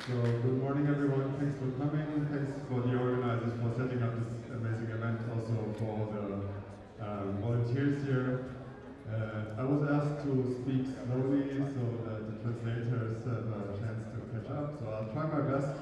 [0.09, 4.57] So good morning everyone, thanks for coming, thanks for the organizers for setting up this
[4.57, 8.57] amazing event, also for all the um, volunteers here.
[9.05, 10.33] Uh, I was asked to
[10.65, 15.29] speak slowly so that the translators have a chance to catch up, so I'll try
[15.29, 15.77] my best.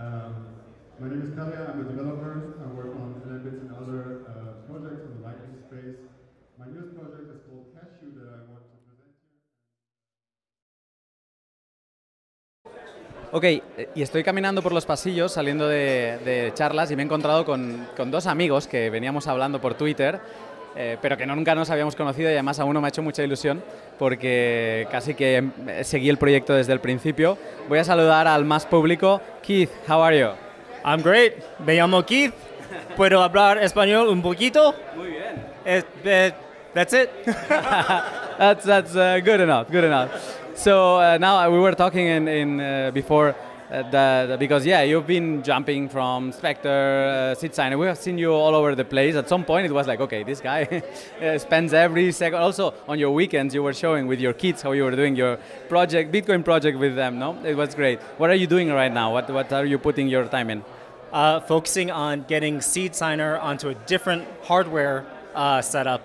[0.00, 0.48] Um,
[0.96, 4.27] my name is Kalia, I'm a developer, I work on Elembits and other
[13.30, 13.44] Ok,
[13.94, 17.86] y estoy caminando por los pasillos saliendo de, de charlas y me he encontrado con,
[17.94, 20.18] con dos amigos que veníamos hablando por Twitter,
[20.74, 23.02] eh, pero que no, nunca nos habíamos conocido y además a uno me ha hecho
[23.02, 23.62] mucha ilusión
[23.98, 25.44] porque casi que
[25.82, 27.36] seguí el proyecto desde el principio.
[27.68, 29.20] Voy a saludar al más público.
[29.42, 30.28] Keith, how are you?
[30.82, 31.34] I'm great.
[31.58, 32.32] Me llamo Keith.
[32.96, 34.74] ¿Puedo hablar español un poquito?
[34.96, 35.46] Muy bien.
[35.66, 36.32] Eh, eh,
[36.72, 37.10] that's it.
[38.38, 39.68] that's that's uh, good enough.
[39.70, 40.37] Good enough.
[40.58, 43.28] So uh, now we were talking in, in uh, before
[43.70, 47.78] uh, the, the- because yeah, you've been jumping from Spectre, uh, Seed Signer.
[47.78, 49.14] We have seen you all over the place.
[49.14, 50.82] At some point, it was like, okay, this guy
[51.22, 52.40] uh, spends every second.
[52.40, 55.38] Also, on your weekends, you were showing with your kids how you were doing your
[55.68, 57.20] project, Bitcoin project with them.
[57.20, 58.00] No, it was great.
[58.18, 59.12] What are you doing right now?
[59.12, 60.64] What what are you putting your time in?
[61.12, 66.02] Uh, focusing on getting Seed Signer onto a different hardware uh, setup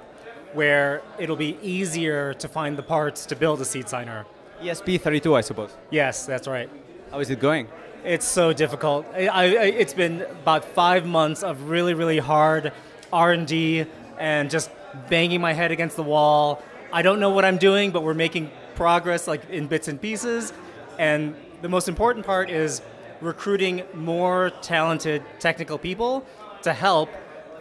[0.54, 4.26] where it'll be easier to find the parts to build a Seed Signer.
[4.64, 5.76] ESP32, I suppose.
[5.92, 6.70] Yes, that's right.
[7.12, 7.68] How is it going?
[8.04, 9.06] It's so difficult.
[9.14, 12.74] I, I, it's been about five months of really, really hard
[13.12, 13.86] R&D
[14.18, 14.70] and just
[15.10, 16.62] banging my head against the wall.
[16.92, 20.54] I don't know what I'm doing, but we're making progress like in bits and pieces.
[20.98, 22.82] And the most important part is
[23.22, 26.26] recruiting more talented technical people
[26.64, 27.10] to help,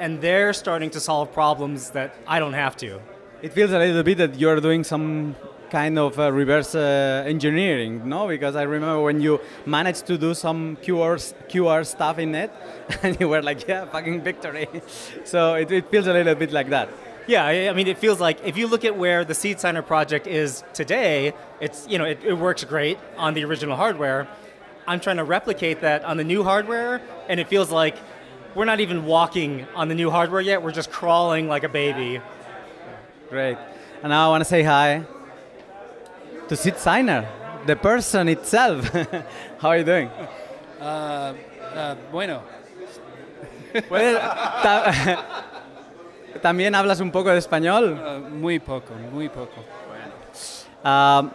[0.00, 3.00] and they're starting to solve problems that I don't have to.
[3.42, 5.34] It feels a little bit that you're doing some
[5.72, 8.28] kind of uh, reverse uh, engineering, no?
[8.28, 11.16] Because I remember when you managed to do some QR,
[11.48, 12.52] QR stuff in it,
[13.02, 14.68] and you were like, yeah, fucking victory.
[15.24, 16.90] so it, it feels a little bit like that.
[17.26, 20.26] Yeah, I mean, it feels like if you look at where the Seed Signer project
[20.26, 24.26] is today, it's you know it, it works great on the original hardware.
[24.88, 27.96] I'm trying to replicate that on the new hardware, and it feels like
[28.56, 30.62] we're not even walking on the new hardware yet.
[30.64, 32.20] We're just crawling like a baby.
[33.30, 33.56] Great.
[34.02, 35.06] And now I want to say hi
[36.52, 37.26] to Sid Signer,
[37.64, 38.86] the person itself.
[39.58, 40.08] How are you doing?
[40.78, 41.32] Uh,
[41.74, 42.42] uh, bueno,
[43.88, 44.92] ta-
[46.42, 47.96] También hablas un poco de español.
[47.98, 49.64] uh, muy poco, muy poco.
[50.84, 51.30] Um,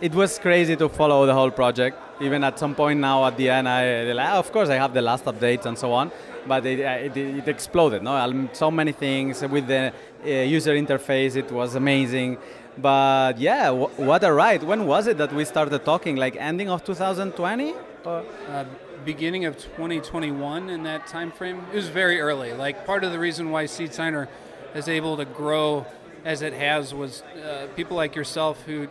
[0.00, 1.96] it was crazy to follow the whole project.
[2.20, 4.04] Even at some point now, at the end, I
[4.38, 6.12] of course I have the last updates and so on,
[6.46, 8.04] but it, uh, it, it exploded.
[8.04, 9.92] No, Um, so many things with the
[10.24, 11.34] uh, user interface.
[11.34, 12.38] It was amazing.
[12.78, 14.62] But yeah, w- what a ride!
[14.62, 16.16] When was it that we started talking?
[16.16, 17.74] Like ending of 2020?
[18.04, 18.64] Or- Uh,
[19.04, 22.52] beginning of 2021 in that time frame, it was very early.
[22.52, 24.28] Like part of the reason why Seed Signer
[24.74, 25.86] is able to grow
[26.24, 28.88] as it has was uh, people like yourself who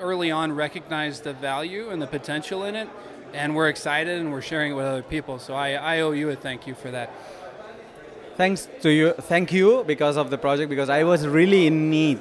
[0.00, 2.88] early on recognized the value and the potential in it,
[3.34, 5.38] and we're excited and we're sharing it with other people.
[5.40, 7.10] So I, I owe you a thank you for that.
[8.36, 12.20] thanks to you thank you because of the project because i was really in need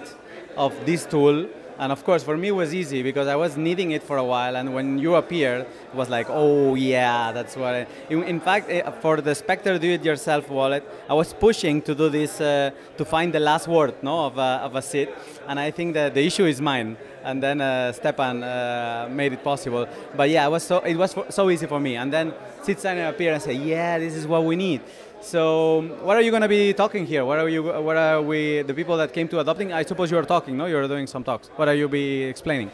[0.58, 1.48] of this tool
[1.80, 4.24] and of course for me it was easy because i was needing it for a
[4.24, 8.68] while and when you appeared it was like oh yeah that's what I, in, fact
[8.70, 12.72] eh, for the spectre do it yourself wallet i was pushing to do this uh,
[12.98, 15.10] to find the last word no of a, of a seed
[15.48, 19.44] and i think that the issue is mine and then uh, Stepan uh, made it
[19.44, 19.86] possible.
[20.16, 21.98] But yeah, it was so it was so easy for me.
[21.98, 24.82] And then Signer appeared and said, "Yeah, this is what we need."
[25.22, 27.26] So, what are you going to be talking here?
[27.26, 27.64] What are you?
[27.64, 28.62] What are we?
[28.62, 29.74] The people that came to adopting?
[29.74, 30.68] I suppose you are talking, no?
[30.68, 31.50] You are doing some talks.
[31.56, 32.72] What are you be explaining?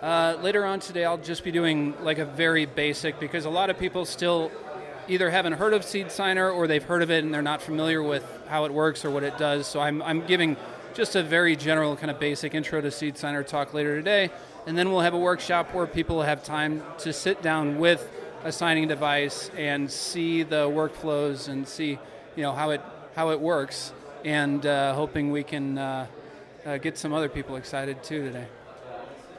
[0.00, 3.70] Uh, later on today, I'll just be doing like a very basic because a lot
[3.70, 4.52] of people still
[5.08, 8.02] either haven't heard of Seed Signer or they've heard of it and they're not familiar
[8.02, 9.66] with how it works or what it does.
[9.66, 10.56] So I'm, I'm giving
[10.94, 14.30] just a very general kind of basic intro to Seed Signer talk later today,
[14.66, 18.08] and then we'll have a workshop where people have time to sit down with
[18.46, 21.98] a signing device and see the workflows and see
[22.36, 22.80] you know how it
[23.16, 23.92] how it works,
[24.24, 26.06] and uh, hoping we can uh,
[26.64, 28.46] uh, get some other people excited too today.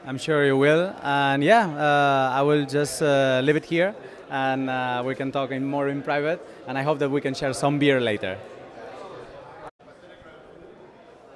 [0.06, 0.93] I'm sure you will.
[1.02, 3.96] And yeah, uh, I will just uh, leave it here,
[4.30, 6.41] and uh, we can talk in more in private.
[6.67, 8.38] And I hope that we can share some beer later.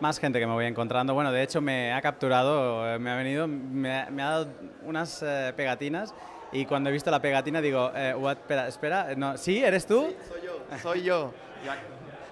[0.02, 1.14] Más gente que me voy encontrando.
[1.14, 4.48] Bueno, de hecho me ha capturado, eh, me ha venido, me ha, me ha dado
[4.84, 6.14] unas eh, pegatinas
[6.52, 9.64] y cuando he visto la pegatina digo, eh, what, espera, espera, no, ¿sí?
[9.64, 10.14] ¿Eres tú?
[10.28, 11.34] Soy yo, soy yo.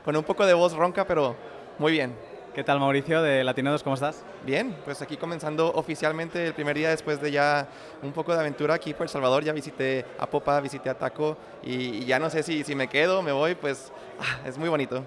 [0.04, 1.36] Con un poco de voz ronca, pero
[1.78, 2.14] muy bien.
[2.54, 3.84] ¿Qué tal Mauricio de Latinodos?
[3.84, 4.24] ¿Cómo estás?
[4.46, 7.68] Bien, pues aquí comenzando oficialmente el primer día después de ya
[8.02, 9.44] un poco de aventura aquí por El Salvador.
[9.44, 12.88] Ya visité a Popa, visité a Taco y, y ya no sé si, si me
[12.88, 15.04] quedo, me voy, pues ah, es muy bonito.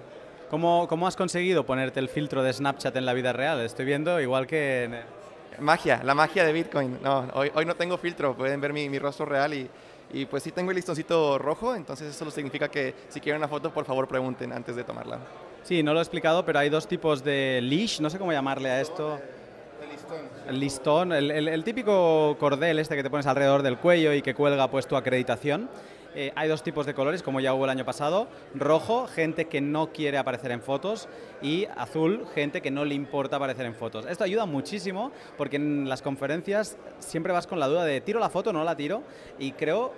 [0.49, 3.59] ¿Cómo, ¿Cómo has conseguido ponerte el filtro de Snapchat en la vida real?
[3.61, 4.85] Estoy viendo igual que...
[4.85, 5.22] en-
[5.59, 6.99] Magia, la magia de Bitcoin.
[7.01, 9.69] No, hoy, hoy no tengo filtro, pueden ver mi, mi rostro real y,
[10.13, 13.71] y pues sí tengo el listoncito rojo, entonces eso significa que si quieren una foto,
[13.73, 15.19] por favor pregunten antes de tomarla.
[15.63, 18.69] Sí, no lo he explicado, pero hay dos tipos de leash, no sé cómo llamarle
[18.69, 19.19] a esto.
[20.47, 24.21] El listón, el, el- el típico cordel este que te pones alrededor del cuello y
[24.21, 25.69] que cuelga pues tu acreditación.
[26.15, 28.27] Eh, hay dos tipos de colores, como ya hubo el año pasado.
[28.53, 31.07] Rojo, gente que no quiere aparecer en fotos.
[31.41, 34.05] Y azul, gente que no le importa aparecer en fotos.
[34.05, 38.29] Esto ayuda muchísimo porque en las conferencias siempre vas con la duda de tiro la
[38.29, 39.03] foto no la tiro.
[39.39, 39.93] Y creo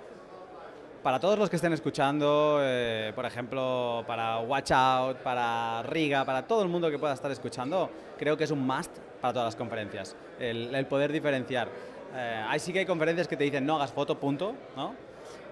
[1.02, 6.48] para todos los que estén escuchando, eh, por ejemplo, para Watch Out, para Riga, para
[6.48, 9.54] todo el mundo que pueda estar escuchando, creo que es un must para todas las
[9.54, 11.68] conferencias, el, el poder diferenciar.
[12.12, 14.94] Eh, ahí sí que hay conferencias que te dicen no hagas foto, punto, ¿no?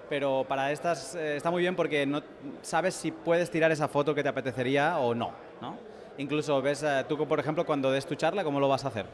[0.09, 2.21] Pero para estas eh, está muy bien porque no
[2.61, 5.77] sabes si puedes tirar esa foto que te apetecería o no, ¿no?
[6.17, 9.05] Incluso ves, eh, tú por ejemplo, cuando des tu charla, ¿cómo lo vas a hacer?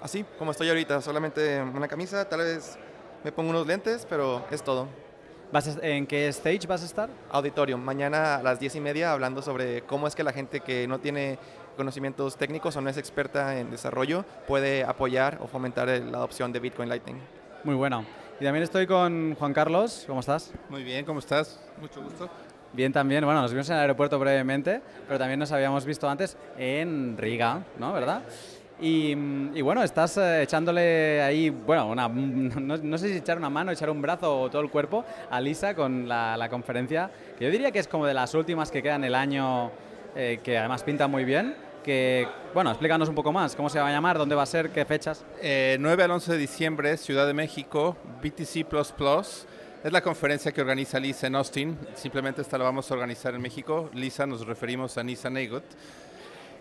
[0.00, 2.78] Así, como estoy ahorita, solamente una camisa, tal vez
[3.24, 4.86] me pongo unos lentes, pero es todo.
[5.50, 7.08] ¿Vas ¿En qué stage vas a estar?
[7.30, 10.86] Auditorium, mañana a las 10 y media hablando sobre cómo es que la gente que
[10.86, 11.38] no tiene
[11.76, 16.60] conocimientos técnicos o no es experta en desarrollo puede apoyar o fomentar la adopción de
[16.60, 17.18] Bitcoin Lightning.
[17.64, 18.04] Muy bueno.
[18.40, 20.52] Y también estoy con Juan Carlos, ¿cómo estás?
[20.68, 21.60] Muy bien, ¿cómo estás?
[21.80, 22.30] Mucho gusto.
[22.72, 26.36] Bien también, bueno, nos vimos en el aeropuerto brevemente, pero también nos habíamos visto antes
[26.56, 27.92] en Riga, ¿no?
[27.92, 28.22] ¿Verdad?
[28.80, 29.10] Y,
[29.54, 33.72] y bueno, estás eh, echándole ahí, bueno, una, no, no sé si echar una mano,
[33.72, 37.50] echar un brazo o todo el cuerpo a Lisa con la, la conferencia, que yo
[37.50, 39.72] diría que es como de las últimas que quedan el año,
[40.14, 41.56] eh, que además pinta muy bien.
[41.84, 44.18] Que, bueno, explícanos un poco más, ¿cómo se va a llamar?
[44.18, 44.70] ¿Dónde va a ser?
[44.70, 45.24] ¿Qué fechas?
[45.40, 48.66] Eh, 9 al 11 de diciembre, Ciudad de México, BTC
[49.84, 51.78] Es la conferencia que organiza Lisa en Austin.
[51.94, 53.88] Simplemente esta la vamos a organizar en México.
[53.94, 55.64] Lisa nos referimos a Nisa Neigut.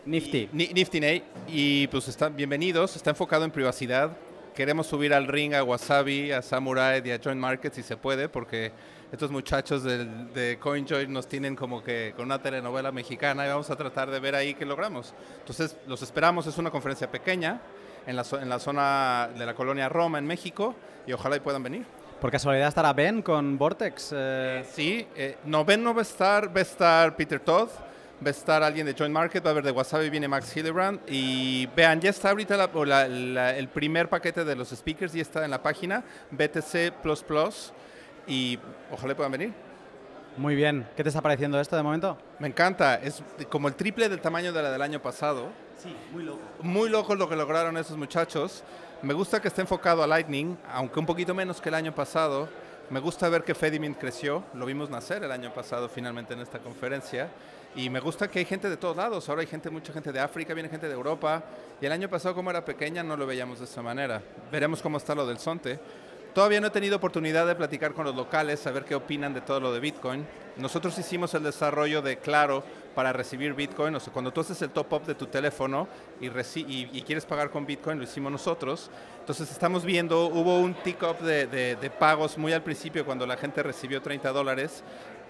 [0.05, 0.49] Nifty.
[0.53, 1.23] Ni- Nifty Ney.
[1.47, 2.95] Y pues están bienvenidos.
[2.95, 4.11] Está enfocado en privacidad.
[4.55, 8.29] Queremos subir al ring a Wasabi, a Samurai y a Joint Market si se puede,
[8.29, 8.71] porque
[9.11, 13.69] estos muchachos del- de CoinJoy nos tienen como que con una telenovela mexicana y vamos
[13.69, 15.13] a tratar de ver ahí qué logramos.
[15.39, 16.45] Entonces, los esperamos.
[16.47, 17.61] Es una conferencia pequeña
[18.05, 21.39] en la, zo- en la zona de la colonia Roma, en México, y ojalá y
[21.39, 21.85] puedan venir.
[22.19, 24.09] Por casualidad estará Ben con Vortex.
[24.15, 27.69] eh, Sí, eh, no, Ben no va a estar, va a estar Peter Todd,
[28.25, 30.99] va a estar alguien de Joint Market, va a haber de Wasabi, viene Max Hildebrand.
[31.07, 35.21] Y vean, ya está ahorita la- la- la- el primer paquete de los speakers, ya
[35.21, 36.91] está en la página, BTC
[38.27, 38.59] y
[38.91, 39.53] ojalá puedan venir.
[40.37, 40.87] Muy bien.
[40.95, 42.15] ¿Qué te está pareciendo esto de momento?
[42.37, 45.49] Me encanta, es como el triple del tamaño de la del año pasado.
[45.81, 46.39] Sí, muy loco.
[46.61, 48.63] Muy loco lo que lograron esos muchachos.
[49.01, 52.49] Me gusta que esté enfocado a Lightning, aunque un poquito menos que el año pasado.
[52.89, 56.59] Me gusta ver que Fedimint creció, lo vimos nacer el año pasado finalmente en esta
[56.59, 57.29] conferencia.
[57.75, 59.27] Y me gusta que hay gente de todos lados.
[59.29, 61.43] Ahora hay gente, mucha gente de África, viene gente de Europa.
[61.81, 64.21] Y el año pasado, como era pequeña, no lo veíamos de esa manera.
[64.51, 65.79] Veremos cómo está lo del Sonte.
[66.37, 69.59] Todavía no he tenido oportunidad de platicar con los locales, saber qué opinan de todo
[69.59, 70.23] lo de Bitcoin.
[70.57, 73.95] Nosotros hicimos el desarrollo de Claro para recibir Bitcoin.
[73.95, 75.87] O sea, cuando tú haces el top-up de tu teléfono
[76.21, 78.91] y, y- y quieres pagar con Bitcoin, lo hicimos nosotros.
[79.19, 83.35] Entonces estamos viendo, hubo un tick-up de, de- de pagos muy al principio cuando la
[83.35, 84.83] gente recibió 30 dólares.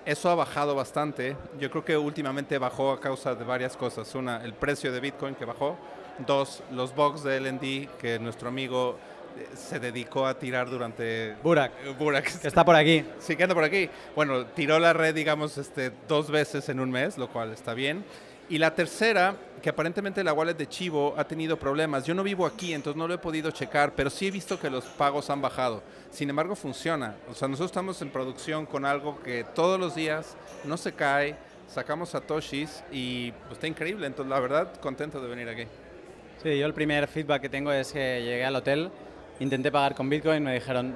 [0.06, 1.38] Eso ha bajado bastante.
[1.58, 4.14] Yo creo que últimamente bajó a causa de varias cosas.
[4.14, 5.78] Una, el precio de Bitcoin que bajó.
[6.26, 8.98] Dos, los bugs de LND que nuestro amigo
[9.56, 11.36] se dedicó a tirar durante...
[11.44, 11.72] Burak.
[11.84, 12.42] Eh, Burak.
[12.42, 13.06] Que está por aquí.
[13.20, 13.90] Sí, que anda por aquí.
[14.16, 18.04] Bueno, tiró la red, digamos, este, dos veces en un mes, lo cual está bien.
[18.50, 22.06] Y la tercera, que aparentemente la wallet de Chivo ha tenido problemas.
[22.06, 24.70] Yo no vivo aquí, entonces no lo he podido checar, pero sí he visto que
[24.70, 25.84] los pagos han bajado.
[26.12, 27.16] Sin embargo, funciona.
[27.30, 31.36] O sea, nosotros estamos en producción con algo que todos los días no se cae,
[31.68, 34.08] sacamos satoshis y pues, está increíble.
[34.08, 35.66] Entonces, la verdad, contento de venir aquí.
[36.42, 38.92] Sí, yo el primer feedback que tengo es que llegué al hotel,
[39.40, 40.96] intenté pagar con Bitcoin, me dijeron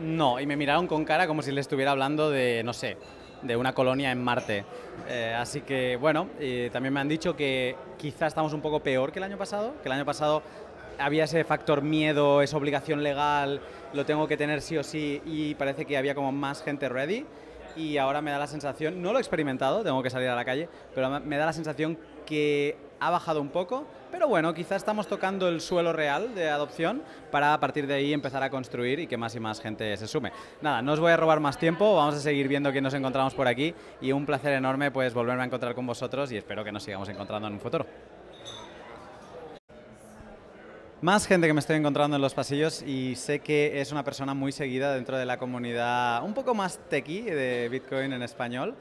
[0.00, 2.96] no, y me miraron con cara como si le estuviera hablando de, no sé,
[3.42, 4.64] de una colonia en Marte.
[5.08, 9.12] Eh, así que, bueno, y también me han dicho que quizá estamos un poco peor
[9.12, 10.42] que el año pasado, que el año pasado
[10.98, 13.60] había ese factor miedo, esa obligación legal,
[13.92, 17.24] lo tengo que tener sí o sí, y parece que había como más gente ready.
[17.76, 20.46] Y ahora me da la sensación, no lo he experimentado, tengo que salir a la
[20.46, 25.06] calle, pero me da la sensación que ha bajado un poco, pero bueno, quizás estamos
[25.06, 29.06] tocando el suelo real de adopción para a partir de ahí empezar a construir y
[29.06, 30.32] que más y más gente se sume.
[30.62, 33.34] Nada, no os voy a robar más tiempo, vamos a seguir viendo quién nos encontramos
[33.34, 36.72] por aquí y un placer enorme pues volverme a encontrar con vosotros y espero que
[36.72, 37.86] nos sigamos encontrando en un futuro.
[41.02, 44.32] Más gente que me estoy encontrando en los pasillos y sé que es una persona
[44.32, 48.74] muy seguida dentro de la comunidad un poco más techie de Bitcoin en español.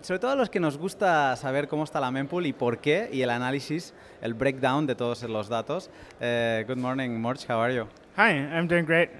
[0.00, 3.10] Sobre todo a los que nos gusta saber cómo está la mempool y por qué,
[3.12, 3.92] y el análisis,
[4.22, 5.90] el breakdown de todos los datos.
[6.20, 7.84] Eh, good morning, Morch, how are you?
[8.16, 9.10] Hi, I'm doing great.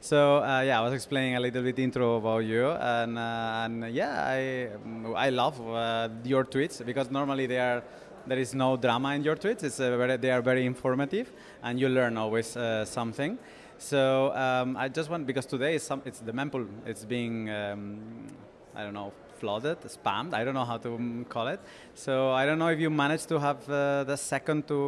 [0.00, 3.94] So uh, yeah, I was explaining a little bit intro about you, and, uh, and
[3.94, 4.68] yeah, I
[5.16, 7.82] I love uh, your tweets because normally they are
[8.26, 9.62] there is no drama in your tweets.
[9.62, 11.32] It's uh, very, they are very informative,
[11.62, 13.38] and you learn always uh, something.
[13.78, 16.66] So um, I just want because today is some, it's the mempool.
[16.84, 18.26] It's being um,
[18.74, 20.32] I don't know flooded, spammed.
[20.34, 21.60] I don't know how to um, call it.
[21.94, 24.78] So I don't know if you managed to have uh, the second to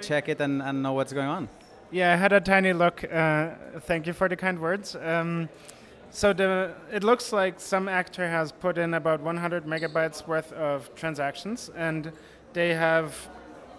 [0.00, 1.48] check it and, and know what's going on.
[1.90, 3.04] Yeah, I had a tiny look.
[3.04, 3.50] Uh,
[3.80, 4.96] thank you for the kind words.
[4.96, 5.48] Um,
[6.10, 10.94] so the it looks like some actor has put in about 100 megabytes worth of
[10.94, 12.12] transactions, and
[12.54, 13.12] they have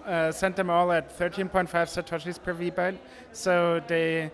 [0.05, 2.97] uh, sent them all at 13.5 satoshis per vbyte.
[3.31, 4.31] So they,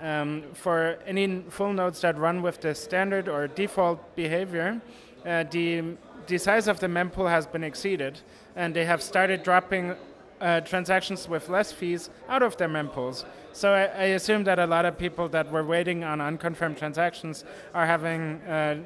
[0.00, 4.80] um, for any full nodes that run with the standard or default behavior,
[5.26, 5.96] the
[6.26, 8.20] the size of the mempool has been exceeded,
[8.56, 9.94] and they have started dropping
[10.40, 13.24] uh, transactions with less fees out of their mempools.
[13.52, 17.44] So I, I, assume that a lot of people that were waiting on unconfirmed transactions
[17.72, 18.76] are having uh,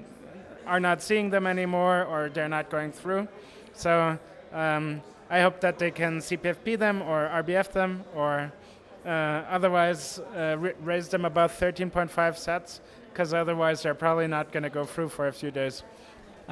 [0.67, 3.27] are not seeing them anymore, or they're not going through.
[3.73, 4.19] So
[4.53, 8.53] um, I hope that they can CPFP them or RBF them, or
[9.05, 14.71] uh, otherwise uh, raise them above 13.5 sats, because otherwise they're probably not going to
[14.71, 15.83] go through for a few days.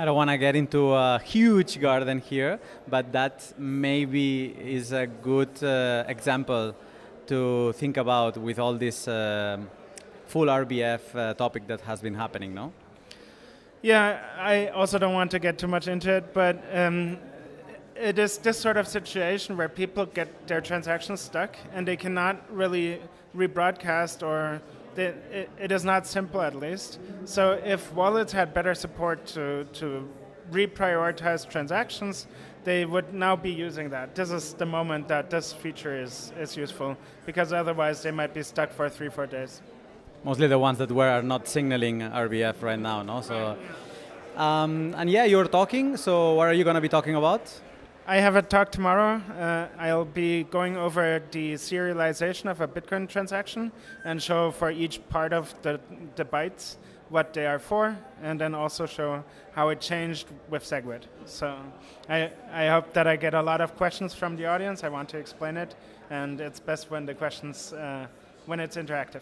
[0.01, 5.09] I don't want to get into a huge garden here, but that maybe is a
[5.09, 6.73] good uh, example
[7.27, 9.59] to think about with all this uh,
[10.27, 12.73] full RBF uh, topic that has been happening, no?
[13.83, 17.19] Yeah, I also don't want to get too much into it, but um,
[17.97, 22.37] it is this sort of situation where people get their transactions stuck and they cannot
[22.55, 23.01] really
[23.35, 24.63] rebroadcast or
[24.99, 26.99] it, it is not simple at least.
[27.25, 30.09] So if wallets had better support to, to
[30.51, 32.27] reprioritize transactions,
[32.65, 34.15] they would now be using that.
[34.15, 36.97] This is the moment that this feature is, is useful
[37.27, 39.63] because otherwise they might be stuck for three, four days.
[40.25, 43.21] Mostly the ones that were are not signaling RBF right now, no?
[43.21, 43.57] So,
[44.37, 45.97] um, and yeah, you're talking.
[45.97, 47.43] So what are you going to be talking about?
[48.11, 49.21] I have a talk tomorrow.
[49.39, 53.71] Uh, I'll be going over the serialization of a Bitcoin transaction
[54.03, 55.79] and show for each part of the,
[56.17, 56.77] the bytes
[57.11, 61.03] what they are for, and then also show how it changed with SegWit.
[61.27, 61.55] So
[62.09, 64.85] I, I hope that I get a lot of questions from the audience.
[64.85, 65.75] I want to explain it,
[66.09, 68.07] and it's best when the questions, uh,
[68.47, 69.21] when it's interactive.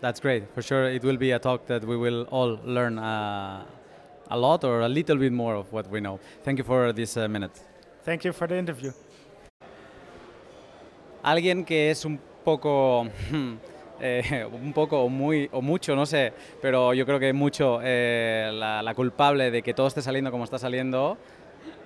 [0.00, 0.52] That's great.
[0.56, 3.64] For sure, it will be a talk that we will all learn uh,
[4.28, 6.18] a lot or a little bit more of what we know.
[6.42, 7.60] Thank you for this uh, minute.
[8.08, 8.90] Thank you for the interview.
[11.22, 13.06] Alguien que es un poco,
[14.00, 16.32] eh, un poco o muy o mucho, no sé,
[16.62, 20.44] pero yo creo que mucho eh, la, la culpable de que todo esté saliendo como
[20.44, 21.18] está saliendo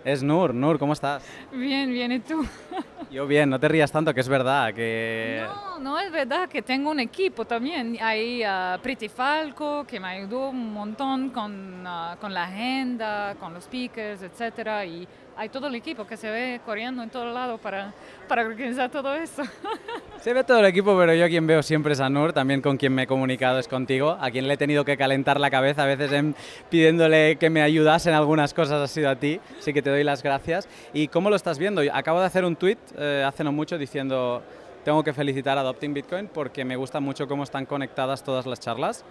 [0.05, 0.55] es Nur.
[0.55, 1.25] Nur, ¿cómo estás?
[1.53, 2.47] Bien, bien, ¿y tú?
[3.11, 5.45] Yo bien, no te rías tanto, que es verdad que...
[5.45, 7.99] No, no es verdad que tengo un equipo también.
[8.01, 13.53] Hay uh, Pretty Falco, que me ayudó un montón con, uh, con la agenda, con
[13.53, 15.07] los speakers, etcétera, y
[15.37, 17.93] hay todo el equipo que se ve corriendo en todo lado para,
[18.29, 19.43] para organizar todo eso.
[20.21, 22.77] Se ve todo el equipo, pero yo quien veo siempre es a Nur, también con
[22.77, 25.83] quien me he comunicado es contigo, a quien le he tenido que calentar la cabeza
[25.83, 26.37] a veces en,
[26.71, 30.05] pidiéndole que me ayudase en algunas cosas ha sido a ti, así que te doy
[30.05, 30.69] las gracias.
[30.93, 31.83] ¿Y cómo lo estás viendo?
[31.93, 34.43] Acabo de hacer un tweet eh, hace no mucho diciendo
[34.85, 38.61] tengo que felicitar a Adopting Bitcoin porque me gusta mucho cómo están conectadas todas las
[38.61, 39.05] charlas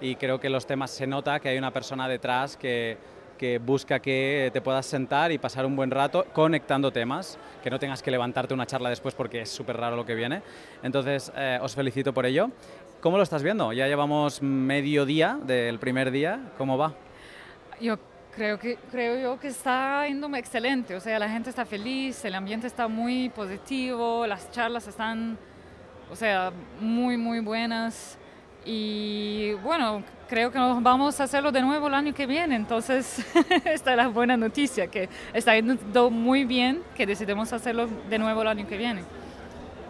[0.00, 2.96] y creo que los temas se nota que hay una persona detrás que
[3.36, 7.78] que busca que te puedas sentar y pasar un buen rato conectando temas, que no
[7.78, 10.42] tengas que levantarte una charla después porque es súper raro lo que viene.
[10.82, 12.50] Entonces, eh, os felicito por ello.
[13.00, 13.72] ¿Cómo lo estás viendo?
[13.72, 16.40] Ya llevamos medio día del primer día.
[16.58, 16.94] ¿Cómo va?
[17.80, 17.98] Yo
[18.34, 20.94] creo que creo yo que está yendo excelente.
[20.94, 25.38] O sea, la gente está feliz, el ambiente está muy positivo, las charlas están,
[26.10, 28.18] o sea, muy muy buenas.
[28.66, 32.56] Y bueno, creo que vamos a hacerlo de nuevo el año que viene.
[32.56, 33.24] Entonces,
[33.64, 38.42] esta es la buena noticia, que está yendo muy bien, que decidimos hacerlo de nuevo
[38.42, 39.02] el año que viene.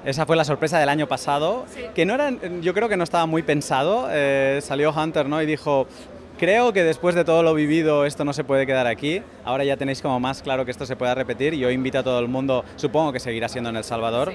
[0.05, 1.65] Esa fue la sorpresa del año pasado,
[1.95, 4.09] que no era, yo creo que no estaba muy pensado.
[4.11, 5.43] Eh, salió Hunter ¿no?
[5.43, 5.89] y dijo,
[6.39, 9.23] creo que después de todo lo vivido esto no se puede quedar aquí.
[9.43, 11.55] Ahora ya tenéis como más claro que esto se pueda repetir.
[11.55, 14.35] Yo invito a todo el mundo, supongo que seguirá siendo en El Salvador.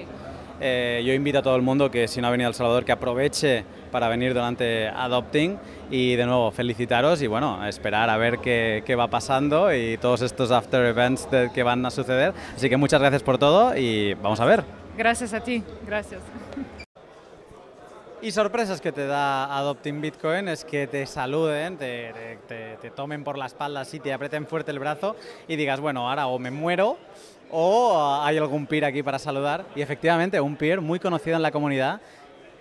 [0.64, 2.86] Eh, yo invito a todo el mundo que si no ha venido a El Salvador
[2.86, 5.58] que aproveche para venir durante Adopting
[5.90, 10.22] y de nuevo felicitaros y bueno, esperar a ver qué, qué va pasando y todos
[10.22, 12.36] estos after events que van a suceder.
[12.56, 14.64] Así que muchas gracias por todo y vamos a ver.
[14.96, 16.22] Gracias a ti, gracias.
[18.22, 23.24] Y sorpresas que te da Adopting Bitcoin es que te saluden, te, te, te, tomen
[23.24, 25.16] por la espalda así, te aprieten fuerte el brazo
[25.48, 27.00] y digas, bueno, ahora o me muero
[27.52, 29.66] o hay algún peer aquí para saludar.
[29.76, 32.02] Y efectivamente, un peer muy conocido en la comunidad,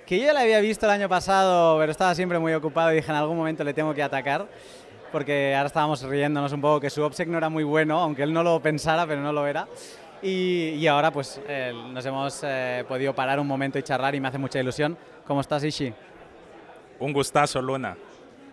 [0.07, 3.11] que yo le había visto el año pasado, pero estaba siempre muy ocupado y dije,
[3.11, 4.47] en algún momento le tengo que atacar,
[5.13, 8.33] porque ahora estábamos riéndonos un poco que su obsec no era muy bueno, aunque él
[8.33, 9.69] no lo pensara, pero no lo era.
[10.23, 14.21] Y, y ahora pues eh, nos hemos eh, podido parar un momento y charlar y
[14.21, 14.99] me hace mucha ilusión.
[15.27, 15.95] ¿Cómo estás, Ishi?
[16.99, 17.97] Un gustazo, Luna.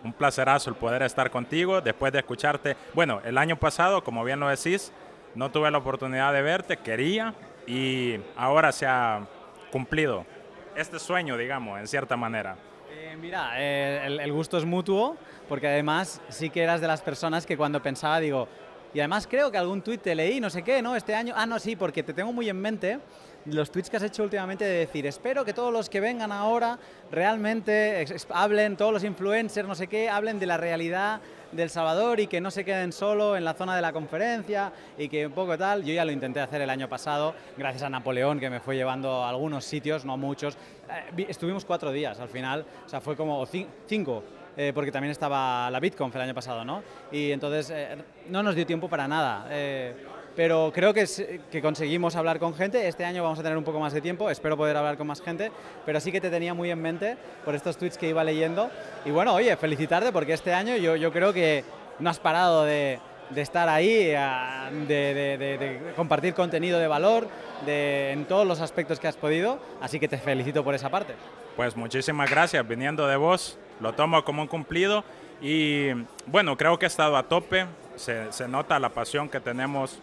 [0.04, 2.76] Un placerazo el poder estar contigo después de escucharte.
[2.94, 4.92] Bueno, el año pasado, como bien lo decís,
[5.38, 7.32] no tuve la oportunidad de verte, quería
[7.64, 9.24] y ahora se ha
[9.70, 10.26] cumplido
[10.74, 12.56] este sueño, digamos, en cierta manera.
[12.90, 15.16] Eh, mira, eh, el, gusto es mutuo
[15.48, 18.48] porque además sí que eras de las personas que cuando pensaba digo,
[18.92, 20.96] y además creo que algún tuit te leí, no sé qué, ¿no?
[20.96, 22.98] Este año, ah, no, sí, porque te tengo muy en mente
[23.44, 26.80] los tweets que has hecho últimamente de decir, espero que todos los que vengan ahora
[27.12, 31.20] realmente hablen, todos los influencers, no sé qué, hablen de la realidad
[31.52, 35.08] del Salvador y que no se queden solo en la zona de la conferencia y
[35.08, 35.82] que un poco tal.
[35.84, 39.24] Yo ya lo intenté hacer el año pasado, gracias a Napoleón que me fue llevando
[39.24, 40.54] a algunos sitios, no muchos.
[40.56, 44.22] Eh, vi- estuvimos cuatro días al final, o sea, fue como cinco.
[44.60, 46.82] eh, porque también estaba la BitConf el año pasado, ¿no?
[47.12, 47.96] Y entonces eh,
[48.28, 49.46] no nos dio tiempo para nada.
[49.50, 49.94] eh,
[50.36, 52.86] pero creo que, que conseguimos hablar con gente.
[52.88, 55.20] Este año vamos a tener un poco más de tiempo, espero poder hablar con más
[55.20, 55.50] gente,
[55.84, 58.70] pero sí que te tenía muy en mente por estos tweets que iba leyendo.
[59.04, 61.64] Y bueno, oye, felicitarte porque este año yo, yo creo que
[61.98, 63.00] no has parado de,
[63.30, 67.26] de estar ahí, ah, de, de- de- de compartir contenido de valor
[67.66, 71.14] en todos los aspectos que has podido, así que te felicito por esa parte.
[71.56, 75.02] Pues muchísimas gracias, viniendo de vos, lo tomo como un cumplido
[75.42, 75.88] y
[76.26, 77.66] bueno, creo que he estado a tope,
[77.96, 79.98] se, se nota la pasión que tenemos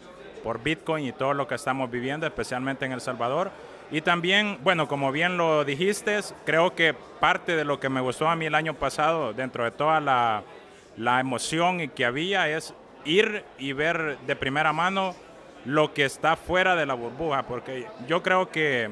[0.46, 3.50] por Bitcoin y todo lo que estamos viviendo, especialmente en El Salvador.
[3.90, 8.30] Y también, bueno, como bien lo dijiste, creo que parte de lo que me gustó
[8.30, 10.44] a mí el año pasado, dentro de toda la,
[10.98, 12.76] la emoción que había, es
[13.06, 15.16] ir y ver de primera mano
[15.66, 18.92] lo que está fuera de la burbuja, porque yo creo que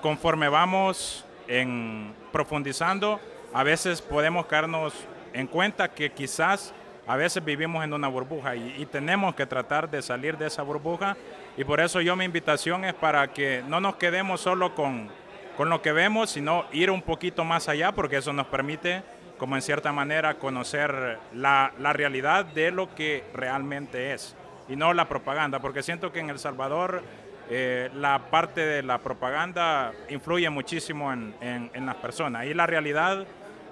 [0.00, 3.20] conforme vamos en profundizando,
[3.52, 4.94] a veces podemos caernos
[5.34, 6.72] en cuenta que quizás
[7.06, 11.16] a veces vivimos en una burbuja y, tenemos que tratar de salir de esa burbuja.
[11.56, 15.08] Y por eso yo mi invitación es para que no nos quedemos solo con,
[15.56, 19.02] con lo que vemos, sino ir un poquito más allá porque eso nos permite
[19.38, 24.34] como en cierta manera conocer la, la realidad de lo que realmente es
[24.68, 27.02] y no la propaganda, porque siento que en El Salvador
[27.50, 32.46] eh, la parte de la propaganda influye muchísimo en, en- en las personas.
[32.46, 33.26] Y la realidad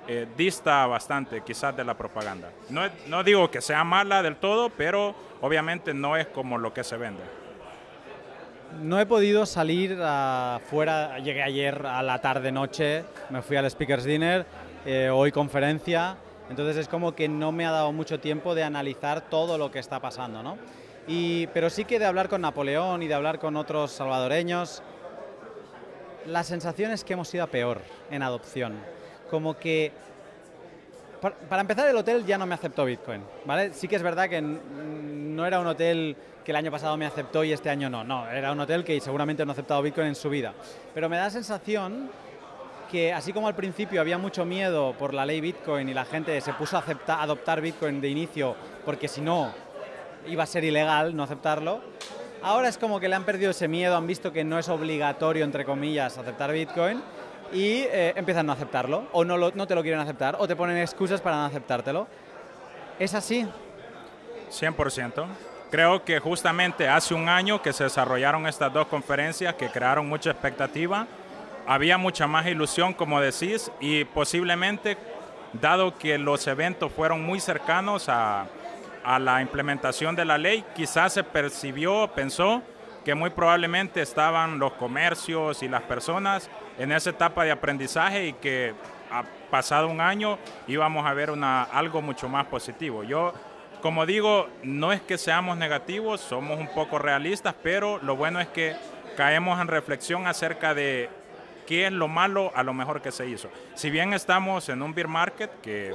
[0.08, 2.50] eh, dista bastante quizás de la propaganda.
[2.70, 6.82] No, no digo que sea mala del todo, pero obviamente no es como lo que
[6.84, 7.22] se vende.
[8.80, 14.46] No he podido salir afuera, llegué ayer a la tarde-noche, me fui al Speakers Dinner,
[14.86, 16.16] eh, hoy conferencia,
[16.48, 19.78] entonces es como que no me ha dado mucho tiempo de analizar todo lo que
[19.78, 20.56] está pasando, ¿no?
[21.06, 24.82] Y, pero sí que de hablar con Napoleón y de hablar con otros salvadoreños,
[26.26, 27.80] la sensación es que hemos ido a peor
[28.10, 28.74] en adopción.
[29.32, 29.90] Como que
[31.48, 33.72] para, empezar, el hotel ya no me aceptó Bitcoin, ¿vale?
[33.72, 36.14] Sí que es verdad que no era un hotel
[36.44, 39.00] que el año pasado me aceptó y este año no, no, era un hotel que
[39.00, 40.52] seguramente no ha aceptado Bitcoin en su vida.
[40.92, 42.10] Pero me da la sensación
[42.90, 46.38] que así como al principio había mucho miedo por la ley Bitcoin y la gente
[46.42, 48.54] se puso a aceptar, a adoptar Bitcoin de inicio
[48.84, 49.50] porque si no
[50.26, 51.80] iba a ser ilegal no aceptarlo,
[52.42, 55.44] ahora es como que le han perdido ese miedo, han visto que no es obligatorio,
[55.44, 57.00] entre comillas, aceptar Bitcoin
[57.52, 60.78] y eh, empiezan a aceptarlo, o no, no te lo quieren aceptar, o te ponen
[60.78, 62.06] excusas para no aceptártelo.
[62.98, 63.46] ¿Es así?
[64.50, 65.26] 100%.
[65.70, 70.30] Creo que justamente hace un año que se desarrollaron estas dos conferencias que crearon mucha
[70.30, 71.06] expectativa,
[71.66, 74.96] había mucha más ilusión, como decís, y posiblemente,
[75.54, 78.46] dado que los eventos fueron muy cercanos a,
[79.04, 82.62] a la implementación de la ley, quizás se percibió, pensó
[83.04, 86.48] que muy probablemente estaban los comercios y las personas
[86.78, 88.74] en esa etapa de aprendizaje y que
[89.10, 93.04] ha pasado un año íbamos a ver una, algo mucho más positivo.
[93.04, 93.34] Yo,
[93.80, 98.48] como digo, no es que seamos negativos, somos un poco realistas, pero lo bueno es
[98.48, 98.74] que
[99.16, 101.10] caemos en reflexión acerca de
[101.66, 103.48] qué es lo malo a lo mejor que se hizo.
[103.74, 105.92] Si bien estamos en un beer market que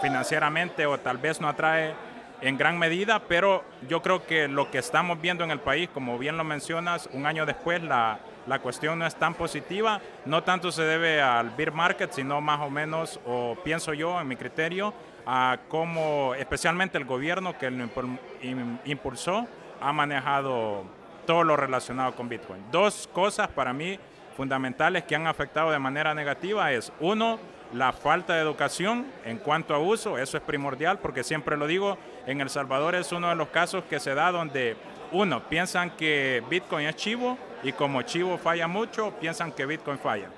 [0.00, 1.94] financieramente o tal vez no atrae
[2.42, 6.18] en gran medida, pero yo creo que lo que estamos viendo en el país, como
[6.18, 10.72] bien lo mencionas, un año después la, la cuestión no es tan positiva, no tanto
[10.72, 14.94] se debe al beer market, sino más o menos, o pienso yo, en mi criterio,
[15.26, 19.46] a cómo especialmente el gobierno que lo impul- im- impulsó
[19.80, 20.84] ha manejado
[21.26, 22.62] todo lo relacionado con Bitcoin.
[22.72, 23.98] Dos cosas para mí
[24.36, 27.38] fundamentales que han afectado de manera negativa es, uno,
[27.72, 31.98] la falta de educación en cuanto a uso, eso es primordial porque siempre lo digo,
[32.26, 34.76] en El Salvador es uno de los casos que se da donde,
[35.12, 40.28] uno, piensan que Bitcoin es chivo y como chivo falla mucho, piensan que Bitcoin falla.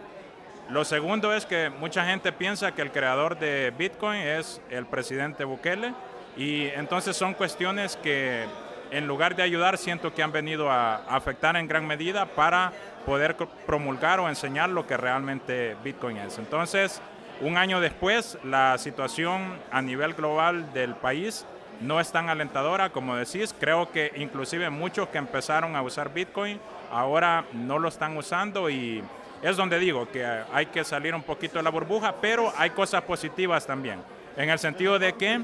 [0.69, 5.45] Lo segundo es que mucha gente piensa que el creador de Bitcoin es el presidente
[5.45, 5.93] Bukele
[6.37, 8.47] y entonces son cuestiones que
[8.93, 12.73] en lugar de ayudar, siento que han venido a, afectar en gran medida para
[13.07, 16.39] poder promulgar o enseñar lo que realmente Bitcoin es.
[16.39, 17.01] Entonces,
[17.43, 21.45] un año después, la situación a nivel global del país
[21.81, 23.55] no es tan alentadora como decís.
[23.59, 29.03] Creo que inclusive muchos que empezaron a usar Bitcoin ahora no lo están usando y
[29.43, 33.03] es donde digo que hay que salir un poquito de la burbuja, pero hay cosas
[33.03, 34.01] positivas también,
[34.37, 35.43] en el sentido de que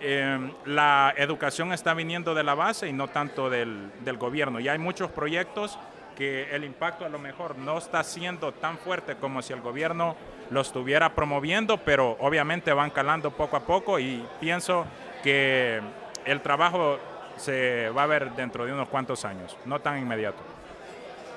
[0.00, 4.58] eh, la educación está viniendo de la base y no tanto del gobierno.
[4.58, 5.78] Y hay muchos proyectos
[6.16, 10.16] que el impacto a lo mejor no está siendo tan fuerte como si el gobierno
[10.50, 14.86] lo estuviera promoviendo, pero obviamente van calando poco a poco y pienso
[15.22, 15.80] que
[16.24, 16.98] el trabajo
[17.36, 20.38] se va a ver dentro de unos cuantos años, no tan inmediato.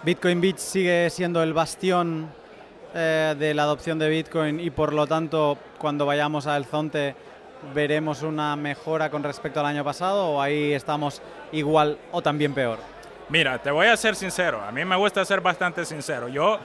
[0.04, 2.30] Bitcoin Beach sigue siendo el bastión
[2.94, 7.16] eh, de la adopción de Bitcoin y por lo tanto cuando vayamos a El Zonte
[7.74, 12.80] veremos una mejora con respecto al año pasado o ahí estamos igual o también peor.
[13.28, 16.30] Mira, te voy a ser sincero, a mí me gusta ser bastante sincero.
[16.30, 16.60] Yo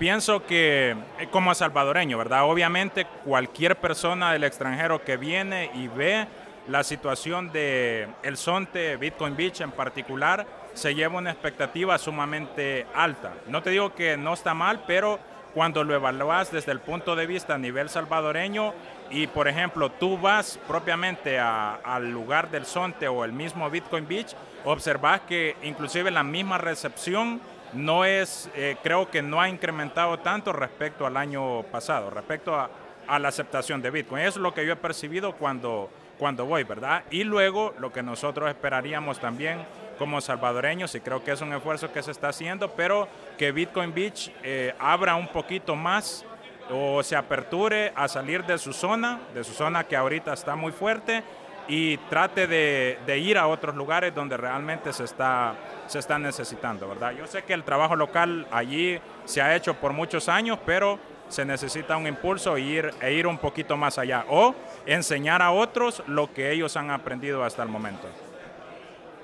[0.00, 2.44] pienso que eh, como salvadoreño, ¿verdad?
[2.44, 6.26] Obviamente cualquier persona del extranjero que viene y ve
[6.68, 13.34] la situación de El Zonte, Bitcoin Beach en particular, se lleva una expectativa sumamente alta.
[13.48, 15.18] No te digo que no está mal, pero
[15.52, 18.72] cuando lo evalúas desde el punto de vista a nivel salvadoreño
[19.10, 24.06] y, por ejemplo, tú vas propiamente a- al lugar del Zonte o el mismo Bitcoin
[24.08, 24.34] Beach,
[24.64, 27.40] observas que inclusive la misma recepción
[27.72, 32.70] no es, eh, creo que no ha incrementado tanto respecto al año pasado, respecto a,
[33.18, 34.22] la aceptación de Bitcoin.
[34.22, 37.02] Eso es lo que yo he percibido cuando, cuando voy, ¿verdad?
[37.10, 39.66] Y luego lo que nosotros esperaríamos también
[39.98, 43.92] como salvadoreños, y creo que es un esfuerzo que se está haciendo, pero que Bitcoin
[43.92, 46.24] Beach eh, abra un poquito más
[46.70, 50.70] o se aperture a salir de su zona, de su zona que ahorita está muy
[50.72, 51.24] fuerte,
[51.70, 55.54] y trate de, de ir a otros lugares donde realmente se está,
[55.86, 57.12] se está necesitando, ¿verdad?
[57.12, 60.98] Yo sé que el trabajo local allí se ha hecho por muchos años, pero
[61.28, 64.52] se necesita un impulso e ir, e ir un poquito más allá o
[64.84, 68.08] enseñar a otros lo que ellos han aprendido hasta el momento.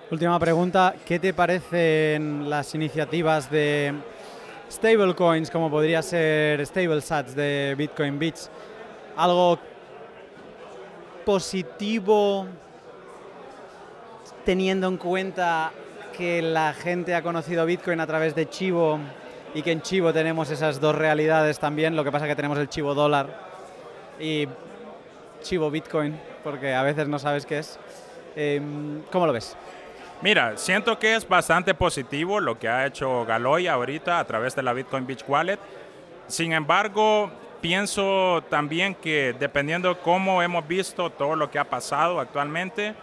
[0.08, 3.92] Última pregunta, ¿qué te parecen las iniciativas de
[4.70, 8.48] stablecoins como podría ser StableSats de Bitcoin Beach?
[9.16, 9.58] Algo
[11.26, 12.46] positivo
[14.44, 15.72] teniendo en cuenta
[16.16, 19.00] que la gente ha conocido Bitcoin a través de Chivo
[19.52, 22.68] y que en Chivo tenemos esas dos realidades también, lo que pasa que tenemos el
[22.68, 23.26] Chivo dólar
[24.20, 24.46] y
[25.42, 27.76] Chivo Bitcoin, porque a veces no sabes qué es.
[28.36, 29.56] Em, ¿Cómo lo ves?
[30.22, 34.62] Mira, siento que es bastante positivo lo que ha hecho Galoy ahorita a través de
[34.62, 35.58] la Bitcoin Beach Wallet.
[36.28, 42.94] Sin embargo, pienso también que dependiendo cómo hemos visto todo lo que ha pasado actualmente,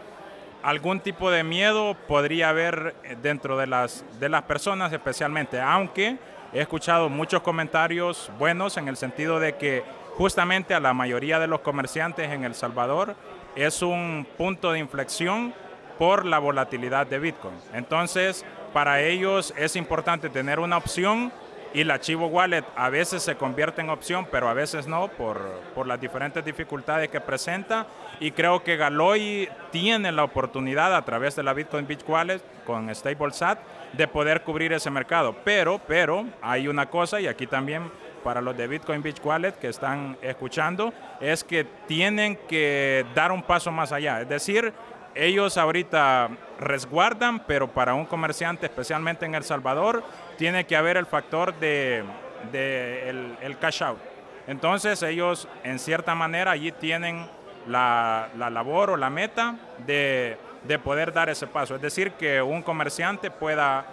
[0.63, 6.17] algún tipo de miedo podría haber eh, dentro de las, de las personas especialmente, aunque
[6.53, 9.83] he escuchado muchos comentarios buenos en el sentido de que
[10.15, 13.15] justamente a la mayoría de los comerciantes en El Salvador
[13.55, 15.53] es un punto de inflexión
[15.97, 17.55] por la volatilidad de Bitcoin.
[17.73, 21.31] Entonces, para ellos es importante tener una opción
[21.73, 25.41] y la Chivo Wallet a veces se convierte en opción, pero a veces no por,
[25.73, 27.87] por las diferentes dificultades que presenta.
[28.19, 32.93] Y creo que Galoy tiene la oportunidad a través de la Bitcoin Beach Wallet con
[32.93, 33.59] StableSat
[33.93, 35.35] de poder cubrir ese mercado.
[35.43, 37.91] Pero, pero hay una cosa y aquí también
[38.23, 43.43] para los de Bitcoin Beach Wallet que están escuchando, es que tienen que dar un
[43.43, 44.21] paso más allá.
[44.21, 44.73] Es decir,
[45.15, 50.03] ellos ahorita resguardan, pero para un comerciante, especialmente en El Salvador,
[50.37, 52.03] tiene que haber el factor de,
[52.51, 53.99] de el, el cash out.
[54.47, 57.27] Entonces ellos, en cierta manera, allí tienen
[57.67, 59.55] la, la labor o la meta
[59.85, 61.75] de, de poder dar ese paso.
[61.75, 63.85] Es decir, que un comerciante pueda,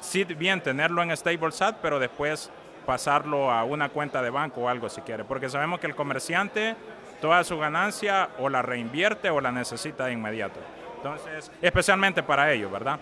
[0.00, 2.50] sí bien tenerlo en StableSat, pero después
[2.84, 5.24] pasarlo a una cuenta de banco o algo si quiere.
[5.24, 6.74] Porque sabemos que el comerciante
[7.20, 10.60] toda su ganancia o la reinvierte o la necesita de inmediato.
[10.96, 12.98] Entonces, especialmente para ellos, ¿verdad?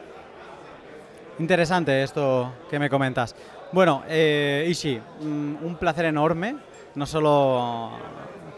[1.39, 3.35] Interesante esto que me comentas.
[3.73, 6.57] Bueno, eh, Ishi, mm, un placer enorme,
[6.95, 7.91] no solo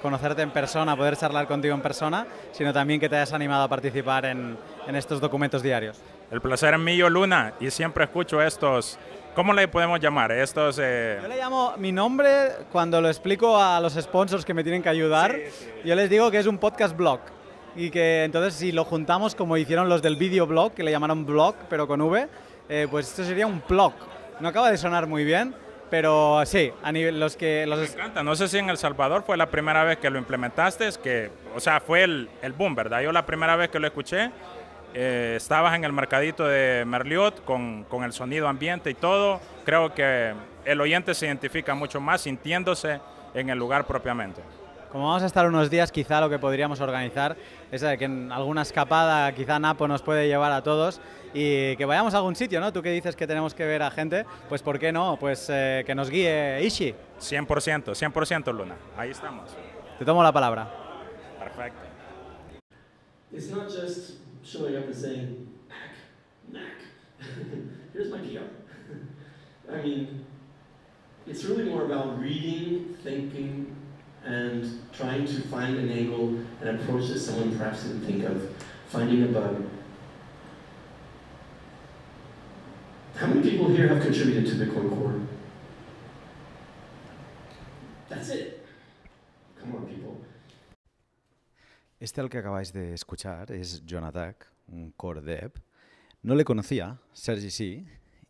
[0.03, 3.69] conocerte en persona, poder charlar contigo en persona, sino también que te hayas animado a
[3.69, 5.99] participar en, en estos documentos diarios.
[6.31, 8.99] El placer es mío, Luna, y siempre escucho estos,
[9.35, 10.33] ¿cómo le podemos llamar?
[10.33, 10.79] Estos...
[10.83, 14.83] eh, Yo le llamo mi nombre cuando lo explico a los sponsors que me tienen
[14.83, 15.35] que ayudar.
[15.85, 17.21] Yo les digo que es un podcast blog.
[17.77, 21.25] Y que entonces si lo juntamos como hicieron los del video blog, que le llamaron
[21.27, 22.29] blog, pero con V,
[22.69, 23.93] eh, pues esto sería un blog.
[24.41, 25.55] No acaba de sonar muy bien,
[25.91, 27.67] pero sí, a nivel los que...
[27.67, 30.19] Los Me encanta, no sé si en El Salvador fue la primera vez que lo
[30.19, 33.01] implementaste, es que, o sea, fue el, el boom, ¿verdad?
[33.01, 34.31] Yo la primera vez que lo escuché,
[34.95, 39.95] eh, estabas en el mercadito de Merliot con, con el sonido ambiente y todo, creo
[39.95, 40.33] que
[40.65, 43.01] el oyente se identifica mucho más sintiéndose
[43.35, 44.41] en el lugar propiamente.
[44.95, 47.37] Como vamos a estar unos días, quizá lo que podríamos organizar
[47.73, 51.01] es eh, que en alguna escapada, quizá Napo nos puede llevar a todos
[51.35, 52.73] y que vayamos a algún sitio, ¿no?
[52.73, 55.17] Tú que dices que tenemos que ver a gente, pues ¿por qué no?
[55.19, 56.95] Pues eh, que nos guíe Ishi.
[57.19, 58.77] 100%, 100% Luna.
[58.97, 59.51] Ahí estamos.
[59.99, 60.73] Te tomo la palabra.
[61.41, 61.81] Perfecto.
[63.33, 66.77] It's not just showing up and saying, knack, knack,
[67.93, 68.47] here's my PR.
[69.75, 70.25] I mean,
[71.27, 73.75] it's really more about reading, thinking,
[74.25, 78.49] and trying to find an angle and approach that someone perhaps didn't think of,
[78.89, 79.65] finding a bug.
[83.17, 85.21] How many people here have contributed to Bitcoin Core?
[88.09, 88.67] That's it.
[89.61, 90.17] Come on, people.
[92.01, 95.53] Este al que acabáis de escuchar es John Attack, un core dev.
[96.23, 97.87] No le conocía, Sergi sí,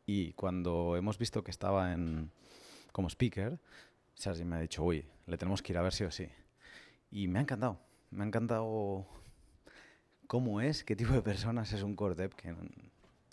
[0.06, 2.30] y cuando hemos visto que estaba en,
[2.92, 3.58] como speaker,
[4.14, 6.28] Sergi me ha dicho, uy, le tenemos que ir a ver sí o sí.
[7.10, 7.78] Y me ha encantado,
[8.10, 9.06] me ha encantado
[10.26, 12.54] cómo es, qué tipo de personas es un core dev que,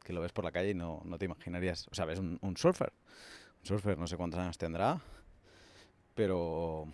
[0.04, 1.88] que lo ves por la calle y no, no te imaginarías.
[1.92, 2.92] O sea, ves un, un surfer,
[3.62, 5.00] un surfer no sé cuántos años tendrá,
[6.16, 6.88] pero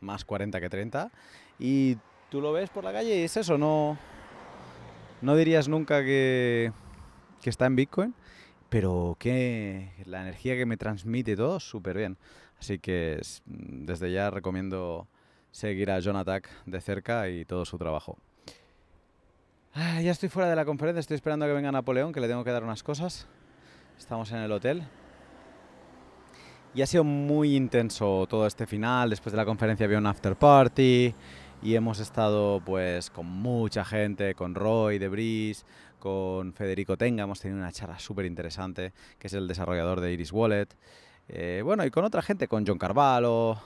[0.00, 1.10] más 40 que 30.
[1.58, 1.96] Y
[2.30, 3.98] tú lo ves por la calle y es eso, no,
[5.20, 6.72] no dirías nunca que,
[7.40, 8.14] que está en Bitcoin,
[8.68, 12.18] pero que la energía que me transmite todo, súper bien.
[12.62, 15.08] Así que es- desde ya recomiendo
[15.50, 18.16] seguir a John Attack de cerca y todo su trabajo.
[19.74, 22.28] Ah, ya estoy fuera de la conferencia, estoy esperando a que venga Napoleón, que le
[22.28, 23.26] tengo que dar unas cosas.
[23.98, 24.84] Estamos en el hotel.
[26.72, 29.10] Y ha sido muy intenso todo este final.
[29.10, 31.12] Después de la conferencia había un after party
[31.62, 35.08] y hemos estado pues con mucha gente, con Roy de
[35.98, 40.30] con Federico Tenga, hemos tenido una charla súper interesante, que es el desarrollador de Iris
[40.30, 40.68] Wallet.
[41.28, 43.58] Eh, bueno, y con otra gente, con John Carvalho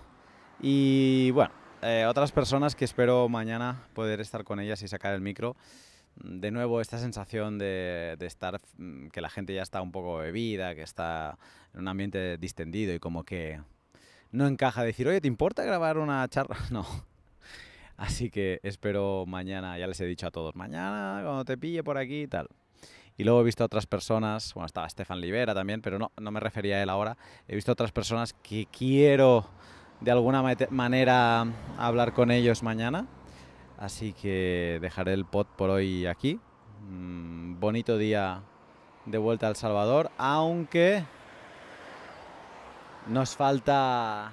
[0.60, 1.52] y bueno,
[1.82, 5.56] eh, otras personas que espero mañana poder estar con ellas y sacar el micro.
[6.16, 10.16] De nuevo, esta sensación de, de estar, mm, que la gente ya está un poco
[10.16, 11.38] bebida, que está
[11.74, 13.60] en un ambiente distendido y como que
[14.32, 16.56] no encaja decir, oye, ¿te importa grabar una charla?
[16.70, 16.86] No.
[17.96, 21.96] Así que espero mañana, ya les he dicho a todos, mañana cuando te pille por
[21.96, 22.48] aquí y tal.
[23.18, 26.40] Y luego he visto otras personas, bueno, estaba Stefan Libera también, pero no, no me
[26.40, 27.16] refería a él ahora.
[27.48, 29.46] He visto otras personas que quiero
[30.00, 31.46] de alguna manera
[31.78, 33.06] hablar con ellos mañana.
[33.78, 36.40] Así que dejaré el pod por hoy aquí.
[36.88, 38.42] Mm, bonito día
[39.06, 41.04] de vuelta a El Salvador, aunque
[43.06, 44.32] nos falta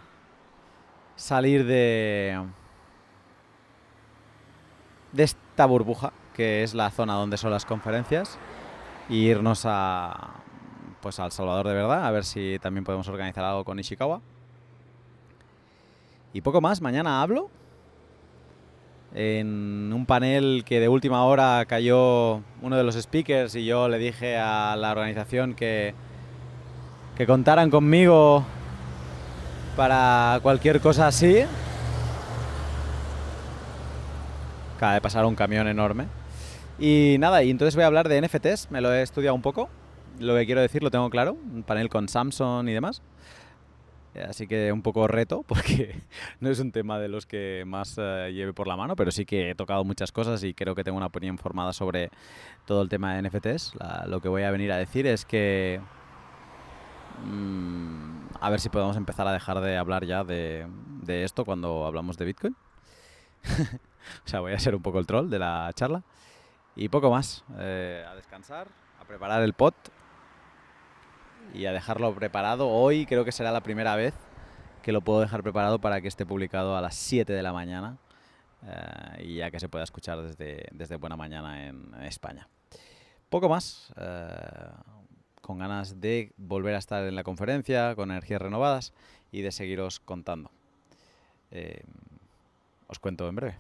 [1.16, 2.42] salir de
[5.12, 8.40] de esta burbuja que es la zona donde son las conferencias
[9.10, 10.36] irnos a
[11.02, 14.22] pues al Salvador de verdad a ver si también podemos organizar algo con Ishikawa
[16.32, 17.50] y poco más mañana hablo
[19.14, 23.98] en un panel que de última hora cayó uno de los speakers y yo le
[23.98, 25.94] dije a la organización que
[27.18, 28.44] que contaran conmigo
[29.76, 31.44] para cualquier cosa así
[34.76, 36.08] acaba de pasar un camión enorme.
[36.86, 39.70] Y nada, y entonces voy a hablar de NFTs, me lo he estudiado un poco,
[40.20, 43.02] lo que quiero decir lo tengo claro, un panel con Samsung y demás.
[44.14, 45.96] Eh, Así que un poco reto, porque
[46.42, 49.26] no es un tema de los que más eh, lleve por la mano, pero sí
[49.26, 52.10] que he tocado muchas cosas y creo que tengo una opinión formada sobre
[52.66, 53.76] todo el tema de NFTs.
[54.08, 55.80] Lo que voy a venir a decir es que
[57.26, 60.68] mm, a ver si podemos empezar a dejar de hablar ya de,
[61.02, 62.58] de esto cuando hablamos de Bitcoin.
[63.46, 66.04] o sea, voy a ser un poco el troll de la charla.
[66.76, 67.44] Y poco más.
[67.58, 68.68] eh, a descansar,
[69.00, 69.76] a preparar el pot
[71.54, 72.70] y a dejarlo preparado.
[72.70, 74.14] Hoy creo que será la primera vez
[74.82, 77.98] que lo puedo dejar preparado para que esté publicado a las 7 de la mañana
[78.66, 82.48] eh, y ya que se pueda escuchar desde, desde buena mañana en España.
[83.30, 83.94] Poco más.
[83.98, 84.72] eh,
[85.44, 88.94] con ganas de volver a estar en la conferencia, con energías renovadas
[89.30, 90.50] y de seguiros contando.
[91.52, 91.84] Eh,
[92.88, 93.58] os cuento en breve.